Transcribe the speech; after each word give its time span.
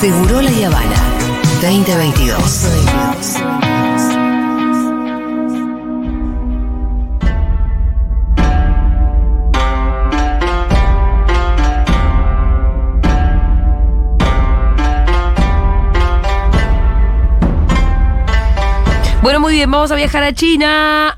Seguro 0.00 0.42
La 0.42 0.50
Habana 0.50 0.96
2022. 1.62 2.68
Bueno, 19.22 19.40
muy 19.40 19.54
bien, 19.54 19.70
vamos 19.70 19.90
a 19.90 19.94
viajar 19.94 20.22
a 20.22 20.34
China. 20.34 21.16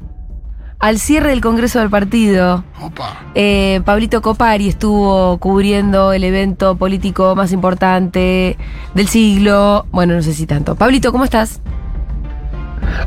Al 0.79 1.01
cierre 1.01 1.31
del 1.31 1.41
Congreso 1.41 1.81
del 1.81 1.91
Partido. 1.91 2.68
Opa. 2.89 3.27
Eh, 3.35 3.83
Pablito 3.85 4.23
Copari 4.23 4.69
estuvo 4.69 5.37
cubriendo 5.39 6.15
el 6.15 6.25
evento 6.25 6.77
político 6.77 7.35
más 7.37 7.53
importante 7.53 8.57
del 8.95 9.09
siglo. 9.09 9.85
Bueno, 9.93 10.15
no 10.15 10.23
sé 10.23 10.33
si 10.33 10.47
tanto. 10.47 10.75
Pablito, 10.75 11.13
¿cómo 11.13 11.25
estás? 11.25 11.61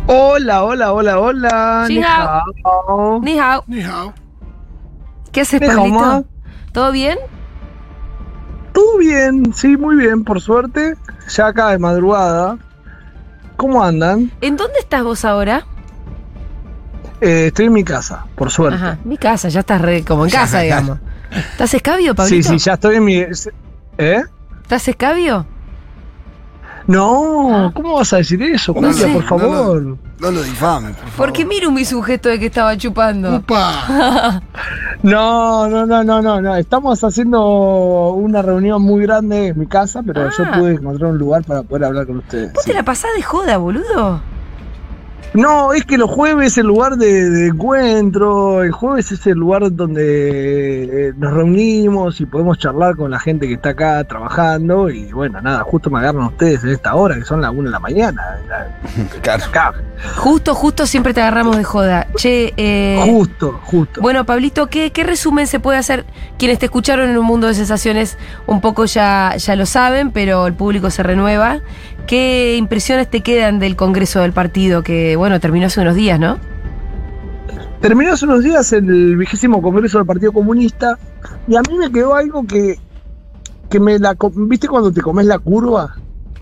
Hola, 0.06 0.64
hola, 0.64 0.94
hola, 0.94 1.20
hola. 1.20 1.86
Ni 1.90 2.04
hao. 2.04 3.20
Ni 3.22 3.40
hao. 3.40 3.64
Ni 3.66 3.82
hao. 3.82 4.14
¿Qué 5.32 5.42
haces, 5.42 5.60
Pablito? 5.60 6.26
¿Todo 6.72 6.92
bien? 6.92 7.18
Todo 8.74 8.98
bien, 9.00 9.52
sí, 9.54 9.78
muy 9.78 9.96
bien, 9.96 10.24
por 10.24 10.42
suerte. 10.42 10.96
Ya 11.36 11.48
acá 11.48 11.70
de 11.70 11.80
madrugada. 11.80 12.58
¿Cómo 13.58 13.84
andan? 13.84 14.32
¿En 14.42 14.58
dónde 14.58 14.80
estás 14.80 15.04
vos 15.04 15.26
ahora? 15.26 15.66
Eh, 17.22 17.48
estoy 17.48 17.68
en 17.68 17.74
mi 17.74 17.84
casa, 17.84 18.26
por 18.36 18.50
suerte. 18.52 18.76
Ajá, 18.78 18.98
mi 19.04 19.18
casa, 19.18 19.48
ya 19.50 19.60
estás 19.62 19.80
re- 19.82 20.04
como 20.04 20.26
en 20.26 20.32
casa, 20.32 20.60
digamos. 20.62 20.98
¿Estás 21.52 21.74
escabio, 21.74 22.12
sí, 22.14 22.16
Pablito? 22.18 22.50
sí, 22.50 22.58
ya 22.58 22.74
estoy 22.74 22.96
en 22.98 23.04
mi. 23.06 23.16
¿Eh? 23.98 24.24
¿Estás 24.64 24.88
escabio? 24.88 25.46
No, 26.88 27.72
¿cómo 27.76 27.94
vas 27.96 28.12
a 28.14 28.18
decir 28.18 28.42
eso, 28.42 28.74
No 28.74 28.92
Julia, 28.92 28.94
sé. 29.08 29.14
por 29.14 29.24
favor? 29.24 29.98
No 30.20 30.32
lo 30.32 30.42
difames, 30.42 30.96
por 30.96 31.10
favor. 31.10 31.16
Porque 31.18 31.46
Miru 31.46 31.72
mi 31.72 31.86
sujeto 31.86 32.28
de 32.28 32.40
que 32.40 32.48
estaba 32.48 32.76
chupando. 32.78 33.36
Upa. 33.38 34.42
No, 35.04 35.68
no, 35.68 35.84
no, 35.88 36.04
no, 36.04 36.22
no, 36.22 36.40
no. 36.42 36.56
Estamos 36.56 37.04
haciendo 37.04 38.10
una 38.12 38.44
reunión 38.44 38.84
muy 38.84 39.02
grande 39.02 39.48
en 39.48 39.58
mi 39.60 39.66
casa, 39.66 40.04
pero 40.06 40.30
yo 40.30 40.44
Ah. 40.46 40.60
pude 40.60 40.74
encontrar 40.74 41.10
un 41.12 41.18
lugar 41.18 41.44
para 41.44 41.64
poder 41.64 41.86
hablar 41.86 42.06
con 42.06 42.18
ustedes. 42.18 42.54
¿Vos 42.54 42.64
sí. 42.64 42.70
te 42.70 42.76
la 42.78 42.84
pasás 42.84 43.10
de 43.16 43.24
joda, 43.24 43.58
boludo? 43.58 44.22
No, 45.34 45.72
es 45.72 45.86
que 45.86 45.98
los 45.98 46.10
jueves 46.10 46.54
es 46.54 46.58
el 46.58 46.68
lugar 46.68 46.98
de, 46.98 47.30
de 47.30 47.48
encuentro, 47.48 48.64
el 48.64 48.72
jueves 48.72 49.12
es 49.14 49.26
el 49.28 49.38
lugar 49.38 49.74
donde 49.74 50.84
eh, 50.84 51.14
nos 51.16 51.34
reunimos 51.34 52.20
y 52.20 52.26
podemos 52.26 52.58
charlar 52.58 52.98
con 52.98 53.12
la 53.12 53.20
gente 53.20 53.48
que 53.48 53.54
está 53.54 53.70
acá 53.70 54.04
trabajando 54.04 54.90
y 54.90 55.12
bueno, 55.14 55.40
nada, 55.42 55.64
justo 55.64 55.90
me 55.90 56.00
agarran 56.00 56.26
ustedes 56.26 56.64
en 56.64 56.72
esta 56.72 56.96
hora, 56.96 57.16
que 57.16 57.24
son 57.24 57.42
las 57.42 57.52
1 57.52 57.64
de 57.64 57.70
la 57.70 57.80
mañana. 57.80 58.22
Claro. 59.22 59.44
Acá, 59.46 59.74
Justo, 60.18 60.56
justo 60.56 60.86
siempre 60.86 61.14
te 61.14 61.22
agarramos 61.22 61.56
de 61.56 61.64
joda. 61.64 62.08
Che, 62.16 62.54
eh, 62.58 63.00
justo, 63.06 63.60
justo. 63.64 64.02
Bueno, 64.02 64.26
Pablito, 64.26 64.68
¿qué, 64.68 64.92
qué 64.92 65.04
resumen 65.04 65.48
se 65.48 65.60
puede 65.60 65.78
hacer? 65.78 66.06
Quienes 66.38 66.60
te 66.60 66.66
escucharon 66.66 67.10
en 67.10 67.18
un 67.18 67.26
mundo 67.26 67.48
de 67.48 67.54
sensaciones 67.54 68.18
un 68.48 68.62
poco 68.62 68.86
ya, 68.86 69.36
ya 69.38 69.56
lo 69.56 69.66
saben, 69.66 70.12
pero 70.12 70.48
el 70.48 70.54
público 70.54 70.90
se 70.90 71.04
renueva. 71.04 71.60
¿Qué 72.08 72.56
impresiones 72.58 73.10
te 73.10 73.22
quedan 73.22 73.60
del 73.60 73.76
Congreso 73.76 74.22
del 74.22 74.34
Partido 74.34 74.84
que, 74.84 75.16
bueno, 75.16 75.40
terminó 75.40 75.68
hace 75.68 75.82
unos 75.82 75.96
días, 75.96 76.20
no? 76.20 76.38
Terminó 77.80 78.14
hace 78.14 78.26
unos 78.26 78.44
días 78.44 78.74
el 78.74 79.16
vigésimo 79.18 79.62
Congreso 79.62 79.98
del 79.98 80.06
Partido 80.08 80.32
Comunista 80.34 80.98
y 81.48 81.56
a 81.56 81.62
mí 81.62 81.78
me 81.78 81.92
quedó 81.92 82.16
algo 82.16 82.46
que, 82.46 82.78
que 83.70 83.80
me 83.80 83.98
la... 83.98 84.16
¿Viste 84.36 84.68
cuando 84.68 84.92
te 84.92 85.02
comes 85.02 85.26
la 85.26 85.40
curva? 85.40 85.96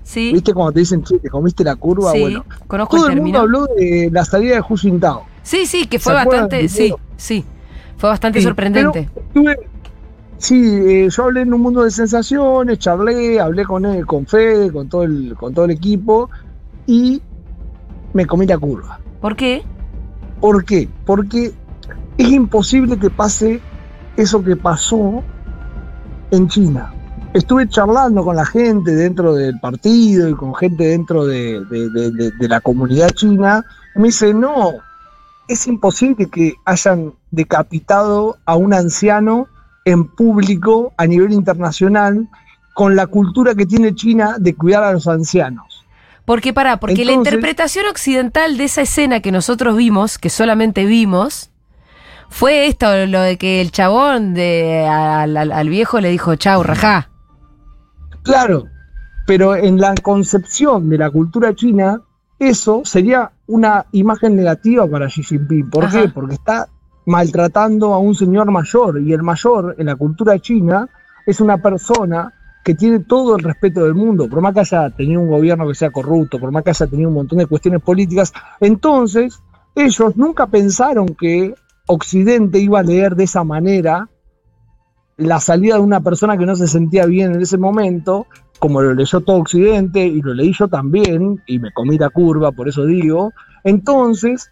Sí, 0.03 0.33
¿Viste 0.33 0.53
cuando 0.53 0.71
te 0.73 0.79
dicen, 0.79 1.03
che, 1.03 1.19
te 1.19 1.29
comiste 1.29 1.63
la 1.63 1.75
curva? 1.75 2.11
sí, 2.13 2.19
Bueno, 2.21 2.45
conozco 2.67 2.97
todo 2.97 3.07
el 3.07 3.13
el 3.13 3.21
mundo 3.21 3.39
habló 3.39 3.65
de 3.67 4.09
la 4.11 4.25
salida 4.25 4.55
de 4.55 4.61
Hu 4.67 4.75
Jintao. 4.75 5.23
Sí, 5.43 5.65
sí, 5.67 5.85
que 5.85 5.99
fue 5.99 6.13
¿Se 6.13 6.19
acuerdan 6.19 6.45
bastante, 6.49 6.67
sí, 6.69 6.93
sí, 7.15 7.45
fue 7.97 8.09
bastante 8.09 8.39
Sí, 8.39 8.45
sorprendente. 8.45 9.07
pero 9.13 9.27
tuve- 9.33 9.59
sí, 10.39 10.55
eh, 10.65 11.09
yo 11.09 11.23
hablé 11.25 11.41
en 11.41 11.53
un 11.53 11.61
mundo 11.61 11.83
de 11.83 11.91
sensaciones, 11.91 12.79
charlé, 12.79 13.39
hablé 13.39 13.65
con 13.65 13.85
él, 13.85 14.05
con 14.05 14.25
Fede, 14.25 14.71
con 14.71 14.89
todo 14.89 15.03
el, 15.03 15.35
con 15.37 15.53
todo 15.53 15.65
el 15.65 15.71
equipo 15.71 16.29
y 16.87 17.21
me 18.13 18.25
comí 18.25 18.47
la 18.47 18.57
curva. 18.57 18.99
¿Por 19.21 19.35
qué? 19.35 19.63
¿Por 20.39 20.63
qué? 20.65 20.89
Porque 21.05 21.51
es 22.17 22.29
imposible 22.29 22.97
que 22.97 23.09
pase 23.09 23.61
eso 24.15 24.43
que 24.43 24.55
pasó 24.55 25.23
en 26.31 26.47
China. 26.47 26.91
Estuve 27.33 27.67
charlando 27.69 28.23
con 28.23 28.35
la 28.35 28.45
gente 28.45 28.95
dentro 28.95 29.35
del 29.35 29.59
partido 29.59 30.27
y 30.29 30.33
con 30.33 30.55
gente 30.55 30.85
dentro 30.85 31.25
de, 31.25 31.63
de- 31.65 31.89
de- 31.89 32.11
de- 32.11 32.31
de 32.31 32.47
la 32.47 32.59
comunidad 32.59 33.09
china. 33.11 33.63
Y 33.95 33.99
me 33.99 34.07
dice, 34.07 34.33
no, 34.33 34.73
es 35.47 35.67
imposible 35.67 36.27
que 36.27 36.55
hayan 36.65 37.13
decapitado 37.31 38.37
a 38.45 38.55
un 38.55 38.73
anciano 38.73 39.47
en 39.85 40.07
público 40.07 40.93
a 40.97 41.05
nivel 41.07 41.31
internacional 41.33 42.27
con 42.73 42.95
la 42.95 43.07
cultura 43.07 43.55
que 43.55 43.65
tiene 43.65 43.93
China 43.95 44.35
de 44.39 44.55
cuidar 44.55 44.83
a 44.83 44.93
los 44.93 45.07
ancianos. 45.07 45.85
Porque 46.25 46.53
pará, 46.53 46.79
porque 46.79 47.05
la 47.05 47.11
interpretación 47.13 47.85
occidental 47.87 48.57
de 48.57 48.65
esa 48.65 48.81
escena 48.83 49.19
que 49.19 49.31
nosotros 49.31 49.75
vimos, 49.75 50.17
que 50.17 50.29
solamente 50.29 50.85
vimos, 50.85 51.49
fue 52.29 52.67
esto, 52.67 52.85
lo 53.07 53.21
de 53.21 53.37
que 53.39 53.59
el 53.61 53.71
chabón 53.71 54.35
de, 54.35 54.85
al, 54.87 55.35
al- 55.35 55.51
al 55.51 55.69
viejo 55.69 55.99
le 55.99 56.09
dijo, 56.09 56.35
chau, 56.35 56.61
rajá. 56.61 57.09
Claro, 58.21 58.65
pero 59.25 59.55
en 59.55 59.79
la 59.79 59.95
concepción 59.95 60.89
de 60.89 60.97
la 60.99 61.09
cultura 61.09 61.55
china, 61.55 62.01
eso 62.37 62.81
sería 62.85 63.31
una 63.47 63.87
imagen 63.91 64.35
negativa 64.35 64.87
para 64.87 65.07
Xi 65.07 65.23
Jinping. 65.23 65.69
¿Por 65.71 65.85
Ajá. 65.85 66.01
qué? 66.03 66.09
Porque 66.09 66.35
está 66.35 66.67
maltratando 67.09 67.95
a 67.95 67.97
un 67.97 68.13
señor 68.13 68.51
mayor 68.51 69.01
y 69.01 69.13
el 69.13 69.23
mayor 69.23 69.75
en 69.79 69.87
la 69.87 69.95
cultura 69.95 70.37
china 70.37 70.87
es 71.25 71.41
una 71.41 71.57
persona 71.57 72.31
que 72.63 72.75
tiene 72.75 72.99
todo 72.99 73.35
el 73.35 73.43
respeto 73.43 73.83
del 73.83 73.95
mundo, 73.95 74.29
por 74.29 74.41
más 74.41 74.53
que 74.53 74.59
haya 74.59 74.91
tenido 74.91 75.19
un 75.19 75.27
gobierno 75.27 75.67
que 75.67 75.73
sea 75.73 75.89
corrupto, 75.89 76.37
por 76.37 76.51
más 76.51 76.63
que 76.63 76.69
haya 76.69 76.85
tenido 76.85 77.09
un 77.09 77.15
montón 77.15 77.39
de 77.39 77.47
cuestiones 77.47 77.81
políticas. 77.81 78.31
Entonces, 78.59 79.41
ellos 79.73 80.17
nunca 80.17 80.45
pensaron 80.45 81.07
que 81.19 81.55
Occidente 81.87 82.59
iba 82.59 82.79
a 82.79 82.83
leer 82.83 83.15
de 83.15 83.23
esa 83.23 83.43
manera 83.43 84.07
la 85.17 85.39
salida 85.39 85.75
de 85.75 85.81
una 85.81 86.01
persona 86.01 86.37
que 86.37 86.45
no 86.45 86.55
se 86.55 86.67
sentía 86.67 87.07
bien 87.07 87.33
en 87.33 87.41
ese 87.41 87.57
momento, 87.57 88.27
como 88.59 88.83
lo 88.83 88.93
leyó 88.93 89.21
todo 89.21 89.37
Occidente 89.37 90.05
y 90.05 90.21
lo 90.21 90.35
leí 90.35 90.53
yo 90.53 90.67
también, 90.67 91.41
y 91.47 91.57
me 91.57 91.71
comí 91.71 91.97
la 91.97 92.11
curva, 92.11 92.51
por 92.51 92.69
eso 92.69 92.85
digo. 92.85 93.31
Entonces, 93.63 94.51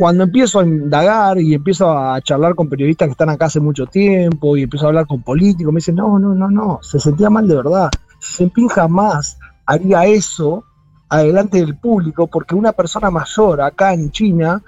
cuando 0.00 0.24
empiezo 0.24 0.60
a 0.60 0.64
indagar 0.64 1.38
y 1.38 1.52
empiezo 1.52 1.92
a 1.92 2.18
charlar 2.22 2.54
con 2.54 2.70
periodistas 2.70 3.08
que 3.08 3.12
están 3.12 3.28
acá 3.28 3.44
hace 3.44 3.60
mucho 3.60 3.84
tiempo 3.84 4.56
y 4.56 4.62
empiezo 4.62 4.86
a 4.86 4.88
hablar 4.88 5.06
con 5.06 5.22
políticos, 5.22 5.74
me 5.74 5.76
dicen, 5.76 5.96
no, 5.96 6.18
no, 6.18 6.34
no, 6.34 6.50
no, 6.50 6.78
se 6.80 6.98
sentía 6.98 7.28
mal 7.28 7.46
de 7.46 7.56
verdad. 7.56 7.90
Xi 8.18 8.44
Jinping 8.44 8.68
jamás 8.68 9.38
haría 9.66 10.06
eso 10.06 10.64
adelante 11.10 11.58
del 11.58 11.76
público 11.76 12.28
porque 12.28 12.54
una 12.54 12.72
persona 12.72 13.10
mayor 13.10 13.60
acá 13.60 13.92
en 13.92 14.10
China 14.10 14.62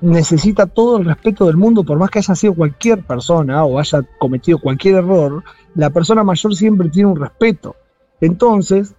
necesita 0.00 0.64
todo 0.64 0.96
el 0.96 1.04
respeto 1.04 1.44
del 1.44 1.58
mundo, 1.58 1.84
por 1.84 1.98
más 1.98 2.08
que 2.08 2.20
haya 2.20 2.34
sido 2.34 2.54
cualquier 2.54 3.02
persona 3.02 3.64
o 3.64 3.78
haya 3.78 4.00
cometido 4.18 4.58
cualquier 4.58 4.94
error, 4.94 5.44
la 5.74 5.90
persona 5.90 6.24
mayor 6.24 6.56
siempre 6.56 6.88
tiene 6.88 7.10
un 7.10 7.20
respeto. 7.20 7.76
Entonces, 8.22 8.94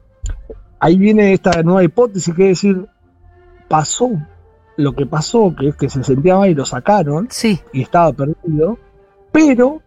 ahí 0.80 1.00
viene 1.00 1.34
esta 1.34 1.64
nueva 1.64 1.84
hipótesis 1.84 2.36
que 2.36 2.52
es 2.52 2.62
decir, 2.62 2.86
pasó 3.68 4.12
lo 4.80 4.94
que 4.94 5.06
pasó, 5.06 5.54
que 5.58 5.70
es 5.70 5.76
que 5.76 5.90
se 5.90 6.04
sentía 6.04 6.38
mal 6.38 6.50
y 6.50 6.56
lo 6.56 6.66
sacaron 6.66 7.28
Sí, 7.30 7.60
y 7.74 7.82
estaba 7.82 8.14
perdido, 8.14 8.78
pero 9.32 9.82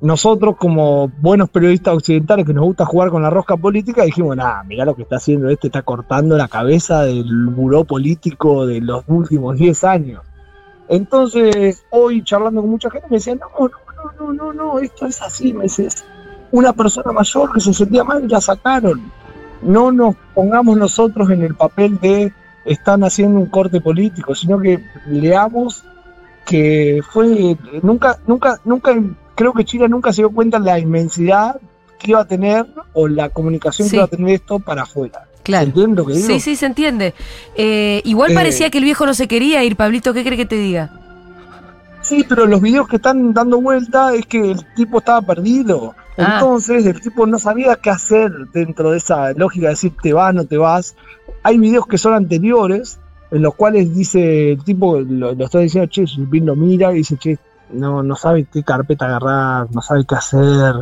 nosotros 0.00 0.56
como 0.56 1.08
buenos 1.08 1.50
periodistas 1.50 1.94
occidentales 1.94 2.46
que 2.46 2.54
nos 2.54 2.64
gusta 2.64 2.86
jugar 2.86 3.10
con 3.10 3.22
la 3.22 3.30
rosca 3.30 3.56
política, 3.56 4.04
dijimos, 4.04 4.36
nah, 4.36 4.62
mirá 4.62 4.84
lo 4.84 4.94
que 4.94 5.02
está 5.02 5.16
haciendo 5.16 5.48
este, 5.48 5.68
está 5.68 5.82
cortando 5.82 6.36
la 6.36 6.48
cabeza 6.48 7.02
del 7.02 7.46
buró 7.48 7.84
político 7.84 8.66
de 8.66 8.80
los 8.80 9.04
últimos 9.06 9.56
10 9.56 9.84
años. 9.84 10.22
Entonces, 10.88 11.84
hoy 11.90 12.22
charlando 12.24 12.62
con 12.62 12.70
mucha 12.70 12.90
gente 12.90 13.08
me 13.10 13.16
decían, 13.16 13.38
no, 13.40 13.68
no, 13.68 13.70
no, 13.96 14.32
no, 14.32 14.32
no, 14.32 14.52
no, 14.52 14.78
esto 14.78 15.06
es 15.06 15.20
así, 15.20 15.52
me 15.52 15.64
dice, 15.64 15.86
es 15.86 16.04
una 16.52 16.72
persona 16.72 17.12
mayor 17.12 17.52
que 17.52 17.60
se 17.60 17.74
sentía 17.74 18.04
mal 18.04 18.24
y 18.24 18.28
la 18.28 18.40
sacaron. 18.40 19.10
No 19.62 19.92
nos 19.92 20.14
pongamos 20.34 20.76
nosotros 20.76 21.30
en 21.30 21.42
el 21.42 21.54
papel 21.54 21.98
de 21.98 22.32
están 22.66 23.04
haciendo 23.04 23.38
un 23.40 23.46
corte 23.46 23.80
político, 23.80 24.34
sino 24.34 24.58
que 24.60 24.80
leamos 25.08 25.84
que 26.44 27.00
fue 27.10 27.56
nunca 27.82 28.18
nunca 28.26 28.60
nunca 28.64 28.94
creo 29.34 29.52
que 29.52 29.64
China 29.64 29.88
nunca 29.88 30.12
se 30.12 30.22
dio 30.22 30.30
cuenta 30.30 30.58
de 30.58 30.64
la 30.66 30.78
inmensidad 30.78 31.56
que 31.98 32.10
iba 32.12 32.20
a 32.20 32.24
tener 32.26 32.66
o 32.92 33.08
la 33.08 33.28
comunicación 33.30 33.86
Sí. 33.88 33.92
que 33.92 33.96
iba 33.96 34.04
a 34.04 34.08
tener 34.08 34.34
esto 34.34 34.58
para 34.58 34.82
afuera. 34.82 35.22
claro. 35.42 35.66
¿Entiendes 35.66 35.96
lo 35.96 36.06
que 36.06 36.12
digo? 36.14 36.26
Sí, 36.26 36.40
sí, 36.40 36.56
se 36.56 36.66
entiende. 36.66 37.14
Eh, 37.56 38.00
igual 38.04 38.32
Eh. 38.32 38.34
parecía 38.34 38.68
que 38.70 38.78
el 38.78 38.84
viejo 38.84 39.06
no 39.06 39.14
se 39.14 39.28
quería 39.28 39.62
ir, 39.64 39.76
Pablito, 39.76 40.12
¿qué 40.12 40.24
cree 40.24 40.36
que 40.36 40.46
te 40.46 40.56
diga? 40.56 40.90
Sí, 42.06 42.24
pero 42.28 42.46
los 42.46 42.60
videos 42.60 42.86
que 42.86 42.96
están 42.96 43.34
dando 43.34 43.60
vuelta 43.60 44.14
es 44.14 44.26
que 44.26 44.52
el 44.52 44.64
tipo 44.74 44.98
estaba 44.98 45.22
perdido. 45.22 45.96
Ah. 46.16 46.34
Entonces 46.34 46.86
el 46.86 47.00
tipo 47.00 47.26
no 47.26 47.36
sabía 47.36 47.74
qué 47.74 47.90
hacer 47.90 48.30
dentro 48.52 48.92
de 48.92 48.98
esa 48.98 49.32
lógica 49.32 49.66
de 49.66 49.70
decir 49.70 49.92
te 50.00 50.12
vas, 50.12 50.32
no 50.32 50.44
te 50.44 50.56
vas. 50.56 50.94
Hay 51.42 51.58
videos 51.58 51.84
que 51.88 51.98
son 51.98 52.14
anteriores 52.14 53.00
en 53.32 53.42
los 53.42 53.56
cuales 53.56 53.92
dice 53.92 54.52
el 54.52 54.62
tipo, 54.62 55.00
lo, 55.00 55.34
lo 55.34 55.44
está 55.44 55.58
diciendo, 55.58 55.90
che, 55.90 56.04
Xi 56.04 56.14
Jinping 56.14 56.46
lo 56.46 56.54
mira 56.54 56.92
y 56.92 56.98
dice, 56.98 57.16
che, 57.16 57.40
no, 57.70 58.04
no 58.04 58.14
sabe 58.14 58.46
qué 58.52 58.62
carpeta 58.62 59.06
agarrar, 59.06 59.66
no 59.72 59.82
sabe 59.82 60.04
qué 60.08 60.14
hacer. 60.14 60.76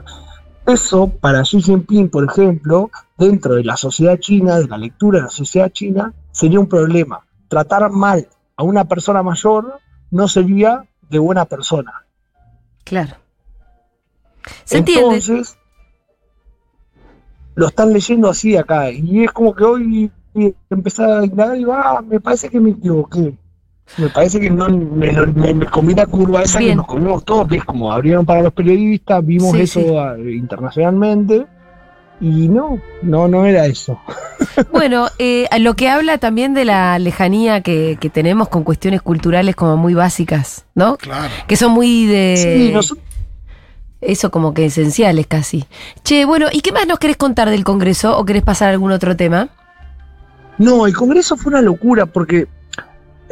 Eso 0.67 1.09
para 1.09 1.41
Xi 1.41 1.62
Jinping, 1.62 2.11
por 2.11 2.25
ejemplo, 2.25 2.91
dentro 3.17 3.55
de 3.55 3.65
la 3.65 3.79
sociedad 3.79 4.19
china, 4.19 4.59
de 4.59 4.69
la 4.69 4.76
lectura 4.76 5.21
de 5.21 5.25
la 5.25 5.31
sociedad 5.31 5.71
china, 5.71 6.12
sería 6.32 6.61
un 6.61 6.69
problema. 6.69 7.21
Tratar 7.49 7.91
mal 7.91 8.29
a 8.59 8.62
una 8.62 8.85
persona 8.85 9.23
mayor 9.23 9.79
no 10.11 10.29
sería 10.29 10.85
de 11.08 11.18
buena 11.18 11.44
persona. 11.44 12.04
Claro. 12.84 13.14
¿Se 14.64 14.78
entiende? 14.78 15.16
Entonces, 15.16 15.56
lo 17.54 17.68
están 17.68 17.92
leyendo 17.92 18.28
así 18.28 18.56
acá. 18.56 18.90
Y 18.90 19.24
es 19.24 19.32
como 19.32 19.54
que 19.54 19.64
hoy 19.64 20.10
empezar 20.70 21.10
a 21.10 21.24
indagar 21.24 21.56
y 21.56 21.60
digo, 21.60 21.72
ah, 21.72 22.02
me 22.06 22.20
parece 22.20 22.48
que 22.48 22.60
me 22.60 22.70
equivoqué. 22.70 23.34
Me 23.98 24.08
parece 24.08 24.40
que 24.40 24.50
no 24.50 24.68
me, 24.68 25.12
me, 25.26 25.54
me 25.54 25.66
comí 25.66 25.94
la 25.94 26.06
curva 26.06 26.42
esa 26.42 26.58
Bien. 26.58 26.72
que 26.72 26.76
nos 26.76 26.86
comimos 26.86 27.24
todos, 27.24 27.46
que 27.48 27.56
es 27.56 27.64
como 27.64 27.92
abrieron 27.92 28.24
para 28.24 28.42
los 28.42 28.52
periodistas, 28.52 29.24
vimos 29.24 29.52
Sí, 29.52 29.60
eso 29.60 29.80
sí. 29.80 29.96
ah, 29.96 30.16
internacionalmente. 30.18 31.46
Y 32.25 32.49
no, 32.49 32.81
no, 33.03 33.29
no 33.29 33.44
era 33.44 33.67
eso. 33.67 34.00
Bueno, 34.73 35.09
eh, 35.19 35.49
lo 35.59 35.75
que 35.75 35.88
habla 35.88 36.19
también 36.19 36.55
de 36.55 36.65
la 36.65 36.99
lejanía 36.99 37.61
que, 37.61 37.99
que 38.00 38.09
tenemos 38.09 38.49
con 38.49 38.62
cuestiones 38.62 39.03
culturales 39.03 39.56
como 39.56 39.76
muy 39.76 39.94
básicas, 39.94 40.65
¿no? 40.75 40.97
Claro. 40.97 41.32
Que 41.49 41.56
son 41.56 41.73
muy 41.73 42.06
de... 42.06 42.37
Sí, 42.37 42.73
nosotros, 42.73 43.05
Eso 44.00 44.31
como 44.31 44.55
que 44.55 44.67
esenciales 44.67 45.26
casi. 45.26 45.65
Che, 46.05 46.25
bueno, 46.25 46.47
¿y 46.53 46.61
qué 46.61 46.73
más 46.73 46.87
nos 46.87 46.99
querés 46.99 47.17
contar 47.17 47.50
del 47.50 47.65
Congreso 47.65 48.17
o 48.17 48.25
querés 48.25 48.43
pasar 48.43 48.69
a 48.69 48.73
algún 48.73 48.93
otro 48.93 49.17
tema? 49.17 49.49
No, 50.59 50.87
el 50.87 50.94
Congreso 50.94 51.37
fue 51.37 51.50
una 51.50 51.62
locura 51.62 52.06
porque, 52.06 52.47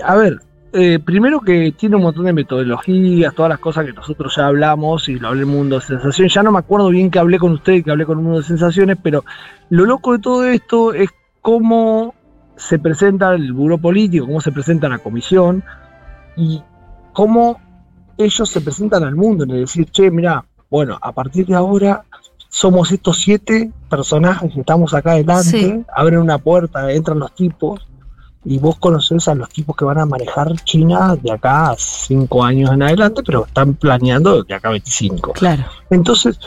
a 0.04 0.16
ver, 0.16 0.40
eh, 0.72 0.98
primero 0.98 1.40
que 1.40 1.72
tiene 1.72 1.96
un 1.96 2.02
montón 2.02 2.24
de 2.24 2.32
metodologías, 2.32 3.34
todas 3.34 3.50
las 3.50 3.58
cosas 3.58 3.84
que 3.84 3.92
nosotros 3.92 4.34
ya 4.36 4.46
hablamos 4.46 5.08
y 5.08 5.18
lo 5.18 5.28
hablé 5.28 5.42
en 5.42 5.48
Mundo 5.48 5.76
de 5.76 5.82
Sensaciones. 5.82 6.32
Ya 6.32 6.42
no 6.42 6.52
me 6.52 6.58
acuerdo 6.58 6.88
bien 6.88 7.10
que 7.10 7.18
hablé 7.18 7.38
con 7.38 7.52
usted 7.52 7.74
y 7.74 7.82
que 7.82 7.90
hablé 7.90 8.06
con 8.06 8.22
Mundo 8.22 8.38
de 8.38 8.44
Sensaciones, 8.44 8.96
pero 9.02 9.24
lo 9.70 9.84
loco 9.84 10.12
de 10.12 10.18
todo 10.18 10.44
esto 10.44 10.94
es 10.94 11.10
cómo 11.40 12.14
se 12.56 12.78
presenta 12.78 13.34
el 13.34 13.52
buró 13.52 13.78
político, 13.78 14.26
cómo 14.26 14.40
se 14.40 14.52
presenta 14.52 14.88
la 14.88 14.98
comisión 14.98 15.62
y 16.36 16.62
cómo 17.12 17.60
ellos 18.16 18.48
se 18.48 18.60
presentan 18.60 19.02
al 19.04 19.14
mundo, 19.16 19.44
en 19.44 19.50
el 19.50 19.60
decir, 19.60 19.90
che, 19.90 20.10
mira, 20.10 20.44
bueno, 20.70 20.98
a 21.00 21.12
partir 21.12 21.46
de 21.46 21.54
ahora 21.54 22.04
somos 22.48 22.92
estos 22.92 23.18
siete 23.18 23.70
personajes 23.88 24.52
que 24.52 24.60
estamos 24.60 24.94
acá 24.94 25.12
adelante, 25.12 25.42
Sí. 25.44 25.84
abren 25.94 26.18
una 26.20 26.38
puerta, 26.38 26.92
entran 26.92 27.18
los 27.18 27.34
tipos, 27.34 27.86
y 28.44 28.58
vos 28.58 28.76
conocés 28.78 29.28
a 29.28 29.34
los 29.34 29.48
tipos 29.50 29.76
que 29.76 29.84
van 29.84 29.98
a 29.98 30.06
manejar 30.06 30.52
China 30.64 31.14
de 31.16 31.30
acá 31.32 31.70
a 31.70 31.76
cinco 31.78 32.42
años 32.44 32.70
en 32.72 32.82
adelante, 32.82 33.22
pero 33.24 33.46
están 33.46 33.74
planeando 33.74 34.42
de 34.42 34.54
acá 34.54 34.68
a 34.68 34.72
25. 34.72 35.32
Claro. 35.32 35.64
Entonces, 35.90 36.38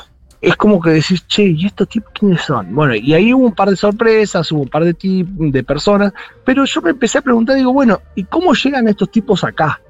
es 0.41 0.55
como 0.57 0.81
que 0.81 0.89
decís, 0.91 1.25
che, 1.27 1.43
¿y 1.43 1.65
estos 1.65 1.87
tipos 1.87 2.11
quiénes 2.13 2.41
son? 2.41 2.75
Bueno, 2.75 2.95
y 2.95 3.13
ahí 3.13 3.33
hubo 3.33 3.45
un 3.45 3.55
par 3.55 3.69
de 3.69 3.75
sorpresas, 3.77 4.51
hubo 4.51 4.61
un 4.63 4.67
par 4.67 4.83
de, 4.83 4.93
tip- 4.93 5.27
de 5.51 5.63
personas, 5.63 6.11
pero 6.43 6.65
yo 6.65 6.81
me 6.81 6.89
empecé 6.91 7.17
a 7.19 7.21
preguntar, 7.21 7.55
digo, 7.55 7.71
bueno, 7.73 8.01
¿y 8.13 8.25
cómo 8.25 8.53
llegan 8.53 8.87
estos 8.87 9.09
tipos 9.09 9.43
acá? 9.43 9.81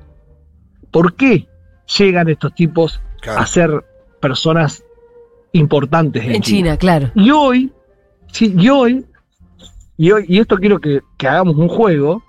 ¿Por 0.91 1.13
qué 1.15 1.47
llegan 1.97 2.29
estos 2.29 2.53
tipos 2.55 3.01
Claro. 3.21 3.39
a 3.41 3.45
ser 3.47 3.85
personas 4.21 4.83
importantes 5.51 6.23
en, 6.23 6.35
En 6.35 6.41
China, 6.41 6.77
claro. 6.77 7.09
Y 7.15 7.31
hoy, 7.31 7.71
sí, 8.31 8.53
y 8.57 8.69
hoy, 8.69 9.05
y 9.97 10.11
hoy, 10.11 10.25
y 10.27 10.39
esto 10.39 10.57
quiero 10.57 10.79
que, 10.79 11.01
que 11.17 11.27
hagamos 11.27 11.55
un 11.55 11.67
juego, 11.67 12.23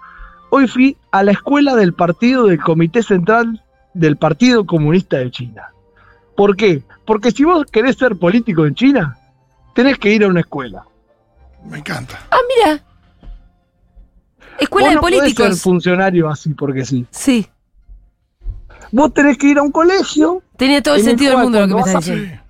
hoy 0.51 0.69
fui 0.69 0.97
a 1.11 1.23
la 1.23 1.33
escuela 1.33 1.75
del 1.75 1.93
partido 1.95 2.47
del 2.47 2.61
Comité 2.61 3.03
Central 3.03 3.63
del 3.95 4.17
Partido 4.17 4.67
Comunista 4.67 5.19
de 5.19 5.31
China. 5.31 5.71
¿Por 6.37 6.57
qué? 6.57 6.83
Porque 7.07 7.31
si 7.31 7.45
vos 7.45 7.65
querés 7.71 7.97
ser 7.97 8.17
político 8.17 8.67
en 8.67 8.75
China, 8.75 9.17
tenés 9.75 9.99
que 9.99 10.13
ir 10.13 10.25
a 10.25 10.29
una 10.29 10.41
escuela. 10.41 10.85
Me 11.65 11.79
encanta. 11.79 12.21
Ah, 12.31 12.37
mira. 12.57 12.83
Escuela 14.59 14.89
Vos 14.89 14.91
de 14.91 14.95
no 14.97 15.01
podés 15.01 15.19
ser 15.19 15.35
políticos. 15.35 15.63
funcionario 15.63 16.29
así 16.29 16.55
porque 16.55 16.85
sí. 16.85 17.07
Sí. 17.11 17.47
Vos 18.93 19.13
tenés 19.13 19.37
que 19.39 19.49
ir 19.49 19.59
a 19.59 19.63
un 19.63 19.73
colegio 19.73 20.43
Tenía 20.57 20.83
todo 20.83 20.95
el 20.95 21.01
En 21.01 21.07
el 21.07 21.11
sentido 21.11 21.33
del 21.33 21.43
mundo 21.43 21.61
lo 21.61 21.67
que 21.69 21.75
me 21.75 21.81
estás 21.81 22.05
diciendo. 22.05 22.43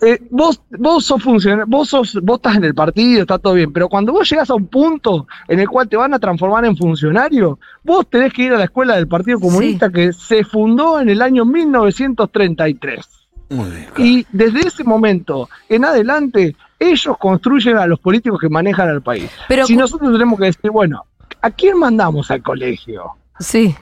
Eh, 0.00 0.18
vos, 0.30 0.60
vos 0.70 1.04
sos 1.04 1.22
funcionario, 1.22 1.66
vos 1.66 1.88
sos, 1.88 2.18
vos 2.22 2.36
estás 2.36 2.56
en 2.56 2.64
el 2.64 2.74
partido, 2.74 3.22
está 3.22 3.38
todo 3.38 3.54
bien, 3.54 3.72
pero 3.72 3.88
cuando 3.88 4.12
vos 4.12 4.28
llegas 4.28 4.48
a 4.50 4.54
un 4.54 4.66
punto 4.66 5.26
en 5.46 5.60
el 5.60 5.68
cual 5.68 5.88
te 5.88 5.96
van 5.96 6.14
a 6.14 6.18
transformar 6.18 6.64
en 6.64 6.76
funcionario, 6.76 7.58
vos 7.84 8.06
tenés 8.08 8.32
que 8.32 8.44
ir 8.44 8.52
a 8.52 8.58
la 8.58 8.64
escuela 8.64 8.96
del 8.96 9.08
Partido 9.08 9.38
Comunista 9.38 9.90
que 9.90 10.12
se 10.12 10.44
fundó 10.44 11.00
en 11.00 11.10
el 11.10 11.20
año 11.20 11.44
1933. 11.44 13.06
Muy 13.50 13.70
bien. 13.70 13.88
Y 13.96 14.26
desde 14.32 14.60
ese 14.60 14.84
momento 14.84 15.48
en 15.68 15.84
adelante, 15.84 16.56
ellos 16.78 17.16
construyen 17.18 17.76
a 17.76 17.86
los 17.86 17.98
políticos 17.98 18.38
que 18.40 18.48
manejan 18.48 18.88
al 18.88 19.02
país. 19.02 19.30
Pero 19.48 19.66
si 19.66 19.76
nosotros 19.76 20.12
tenemos 20.12 20.38
que 20.38 20.46
decir, 20.46 20.70
bueno, 20.70 21.04
¿a 21.42 21.50
quién 21.50 21.78
mandamos 21.78 22.30
al 22.30 22.42
colegio? 22.42 23.12
Sí. 23.38 23.74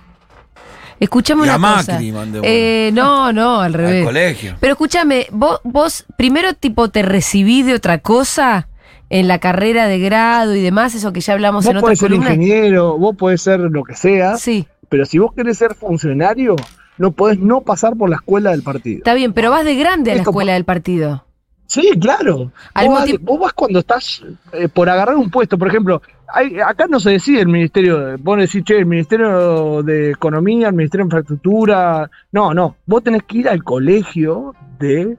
Escuchame 0.99 1.43
una 1.43 1.59
cosa. 1.59 1.93
Macri 1.93 2.13
mandé 2.13 2.39
uno. 2.41 2.49
Eh, 2.49 2.91
no, 2.95 3.33
no, 3.33 3.57
al 3.61 3.67
Al 3.67 3.73
revés. 3.75 4.05
colegio. 4.05 4.57
Pero 4.61 4.73
escúchame, 4.73 5.27
vos, 5.31 5.61
vos 5.65 6.05
primero 6.17 6.55
tipo 6.55 6.89
te 6.89 7.03
recibí 7.03 7.63
de 7.63 7.75
otra 7.75 7.99
cosa 7.99 8.69
en 9.11 9.29
la 9.29 9.39
carrera 9.39 9.87
de 9.89 9.99
grado 9.99 10.55
y 10.57 10.63
demás, 10.63 10.95
eso 10.95 11.13
que 11.13 11.21
ya 11.21 11.35
hablamos 11.35 11.65
Vos 11.65 11.71
en 11.71 11.77
otra 11.77 11.87
podés 11.87 11.99
ser 11.99 12.09
columna. 12.09 12.35
ingeniero, 12.35 12.99
vos 12.99 13.15
podés 13.17 13.41
ser 13.43 13.61
lo 13.61 13.85
que 13.85 13.95
sea, 13.95 14.37
Sí, 14.37 14.67
pero 14.89 15.05
si 15.05 15.19
vos 15.19 15.33
querés 15.33 15.59
ser 15.59 15.75
funcionario, 15.75 16.57
no 16.99 17.13
podés 17.13 17.39
no 17.39 17.61
pasar 17.61 17.95
por 17.95 18.09
la 18.11 18.17
escuela 18.17 18.51
del 18.51 18.63
partido. 18.63 18.99
está 18.99 19.15
bien, 19.15 19.33
pero 19.33 19.51
vas 19.51 19.65
de 19.65 19.77
grande 19.77 20.11
a 20.11 20.15
la 20.15 20.21
Esto- 20.23 20.31
escuela 20.31 20.55
del 20.55 20.65
partido. 20.65 21.25
Sí, 21.69 21.91
claro. 22.01 22.53
Al 22.75 22.87
Vos, 22.89 22.95
vas- 23.01 23.21
vos 23.21 23.41
vas 23.41 23.53
cuando 23.53 23.81
estás 23.81 24.23
eh, 24.53 24.69
por 24.69 24.89
agarrar 24.89 25.17
un 25.17 25.31
puesto, 25.31 25.59
por 25.59 25.69
ejemplo, 25.69 26.01
hay- 26.33 26.61
acá 26.61 26.87
no 26.89 26.99
se 27.01 27.11
decide 27.11 27.41
el 27.41 27.49
ministerio, 27.49 27.99
de- 27.99 28.17
vos 28.17 28.39
decís, 28.39 28.63
che, 28.65 28.79
el 28.79 28.87
ministerio 28.87 29.83
de 29.83 30.11
Economía, 30.11 30.69
el 30.69 30.75
ministerio 30.75 31.05
de 31.05 31.09
Infraestructura, 31.09 32.11
no, 32.33 32.53
no, 32.55 32.77
vos 32.87 33.03
tenés 33.03 33.23
que 33.25 33.39
ir 33.39 33.49
al 33.49 33.63
colegio 33.63 34.55
de 34.79 35.17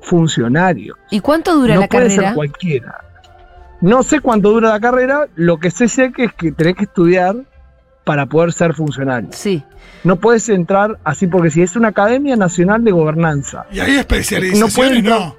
funcionarios. 0.00 0.96
¿Y 1.10 1.20
cuánto 1.20 1.54
dura 1.54 1.74
no 1.74 1.80
la 1.82 1.88
puede 1.88 2.04
carrera? 2.08 2.28
ser 2.28 2.34
cualquiera. 2.34 3.04
No 3.80 4.02
sé 4.02 4.20
cuánto 4.20 4.50
dura 4.50 4.70
la 4.70 4.80
carrera, 4.80 5.26
lo 5.34 5.58
que 5.58 5.70
sé 5.70 5.88
sé 5.88 6.12
que 6.12 6.24
es 6.24 6.32
que 6.32 6.52
tenés 6.52 6.74
que 6.76 6.84
estudiar 6.84 7.36
para 8.04 8.26
poder 8.26 8.52
ser 8.52 8.74
funcionario. 8.74 9.30
Sí. 9.32 9.62
No 10.04 10.16
puedes 10.16 10.48
entrar 10.50 10.98
así 11.04 11.26
porque 11.26 11.50
si 11.50 11.62
es 11.62 11.74
una 11.76 11.88
Academia 11.88 12.36
Nacional 12.36 12.84
de 12.84 12.92
Gobernanza. 12.92 13.64
Y 13.72 13.80
hay 13.80 13.96
especializaciones, 13.96 14.74
pueden- 14.74 15.04
no. 15.04 15.36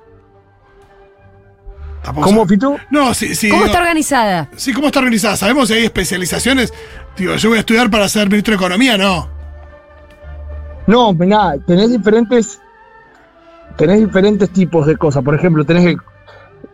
Tampoco 2.05 2.27
¿Cómo. 2.27 2.45
Fito? 2.45 2.75
No, 2.91 3.15
sí, 3.15 3.33
sí. 3.33 3.49
¿Cómo 3.49 3.63
digo- 3.63 3.73
está 3.73 3.81
organizada? 3.81 4.47
Sí, 4.55 4.73
¿cómo 4.73 4.87
está 4.87 4.99
organizada? 4.99 5.35
¿Sabemos 5.35 5.69
si 5.69 5.73
hay 5.73 5.85
especializaciones? 5.85 6.71
Digo, 7.17 7.35
yo 7.35 7.49
voy 7.49 7.57
a 7.57 7.61
estudiar 7.61 7.89
para 7.89 8.07
ser 8.07 8.29
ministro 8.29 8.51
de 8.51 8.57
Economía, 8.57 8.95
no. 8.95 9.27
No, 10.85 11.13
nada, 11.13 11.55
tenés 11.65 11.91
diferentes, 11.91 12.61
tenés 13.75 14.01
diferentes 14.01 14.51
tipos 14.51 14.85
de 14.85 14.95
cosas. 14.97 15.23
Por 15.23 15.33
ejemplo, 15.33 15.65
tenés 15.65 15.95